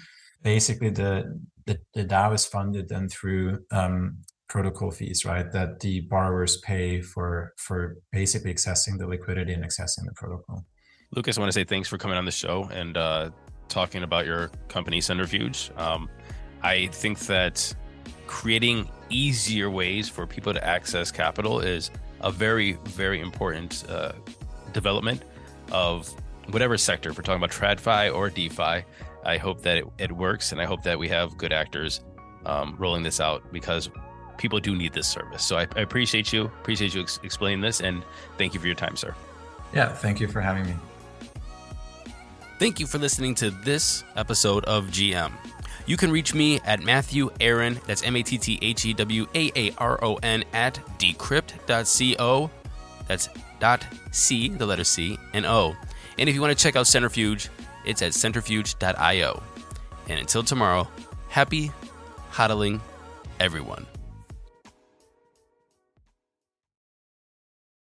Basically 0.43 0.91
the 0.91 1.41
the, 1.67 1.79
the 1.95 2.05
DAO 2.05 2.35
is 2.35 2.47
funded 2.47 2.89
then 2.89 3.09
through 3.09 3.61
um, 3.71 4.19
protocol 4.51 4.91
fees, 4.91 5.25
right? 5.25 5.51
That 5.51 5.81
the 5.81 6.01
borrowers 6.03 6.59
pay 6.59 7.01
for 7.01 7.55
for 7.57 7.97
basically 8.13 8.53
accessing 8.53 8.99
the 8.99 9.07
liquidity 9.07 9.55
and 9.55 9.65
accessing 9.65 10.05
the 10.05 10.13
protocol. 10.15 10.67
Lucas, 11.17 11.39
I 11.39 11.41
want 11.41 11.53
to 11.53 11.59
say 11.59 11.65
thanks 11.65 11.89
for 11.89 11.97
coming 11.97 12.19
on 12.19 12.25
the 12.25 12.31
show 12.31 12.69
and 12.73 12.97
uh, 12.97 13.31
talking 13.69 14.03
about 14.03 14.27
your 14.27 14.51
company, 14.69 15.01
Centrifuge. 15.01 15.71
Um, 15.77 16.11
I 16.63 16.89
think 16.89 17.19
that 17.21 17.75
creating 18.27 18.89
easier 19.09 19.71
ways 19.71 20.09
for 20.09 20.27
people 20.27 20.53
to 20.53 20.65
access 20.65 21.11
capital 21.11 21.61
is 21.61 21.91
a 22.21 22.31
very, 22.31 22.75
very 22.85 23.21
important 23.21 23.85
uh, 23.89 24.13
development 24.73 25.23
of 25.73 26.15
whatever 26.51 26.77
sector. 26.77 27.11
If 27.11 27.17
we're 27.17 27.23
talking 27.23 27.43
about 27.43 27.51
TradFi 27.51 28.15
or 28.15 28.31
DeFi, 28.31 28.85
I 29.25 29.37
hope 29.37 29.63
that 29.63 29.79
it, 29.79 29.85
it 29.99 30.13
works, 30.13 30.53
and 30.53 30.61
I 30.61 30.65
hope 30.65 30.83
that 30.83 30.99
we 30.99 31.09
have 31.09 31.37
good 31.37 31.53
actors 31.53 32.03
um, 32.47 32.77
rolling 32.79 33.03
this 33.03 33.21
out 33.21 33.53
because 33.53 33.91
people 34.41 34.59
do 34.59 34.75
need 34.75 34.93
this 34.93 35.07
service. 35.07 35.45
So 35.45 35.59
I, 35.59 35.69
I 35.77 35.83
appreciate 35.83 36.33
you, 36.33 36.47
appreciate 36.47 36.95
you 36.95 37.03
ex- 37.03 37.21
explaining 37.23 37.61
this, 37.61 37.81
and 37.81 38.03
thank 38.39 38.55
you 38.55 38.61
for 38.61 38.67
your 38.67 38.75
time, 38.75 38.97
sir. 38.97 39.15
Yeah, 39.73 39.93
thank 39.93 40.19
you 40.19 40.27
for 40.27 40.41
having 40.41 40.65
me. 40.65 40.75
Thank 42.59 42.81
you 42.81 42.87
for 42.87 42.99
listening 42.99 43.35
to 43.37 43.51
this 43.51 44.03
episode 44.17 44.65
of 44.65 44.87
GM. 44.87 45.33
You 45.87 45.97
can 45.97 46.11
reach 46.11 46.35
me 46.35 46.61
at 46.61 46.83
Matthew 46.83 47.31
Aaron, 47.41 47.79
that's 47.87 48.03
M 48.03 48.17
A 48.17 48.23
T 48.23 48.39
T 48.39 48.59
H 48.61 48.85
E 48.85 48.95
W 48.95 49.27
A 49.35 49.53
A 49.55 49.75
R 49.79 50.03
O 50.03 50.17
N, 50.17 50.45
at 50.53 50.75
decrypt.co. 50.99 52.51
That's 53.07 53.29
dot 53.61 53.87
C, 54.11 54.49
the 54.49 54.67
letter 54.67 54.85
C, 54.85 55.19
and 55.33 55.47
O. 55.47 55.77
And 56.19 56.29
if 56.29 56.35
you 56.35 56.41
want 56.41 56.57
to 56.57 56.63
check 56.63 56.77
out 56.77 56.87
Centrifuge, 56.87 57.49
it's 57.85 58.03
at 58.03 58.13
centrifuge.io. 58.13 59.43
And 60.09 60.19
until 60.19 60.43
tomorrow, 60.43 60.89
happy 61.29 61.73
hodling, 62.33 62.81
everyone. 63.39 63.87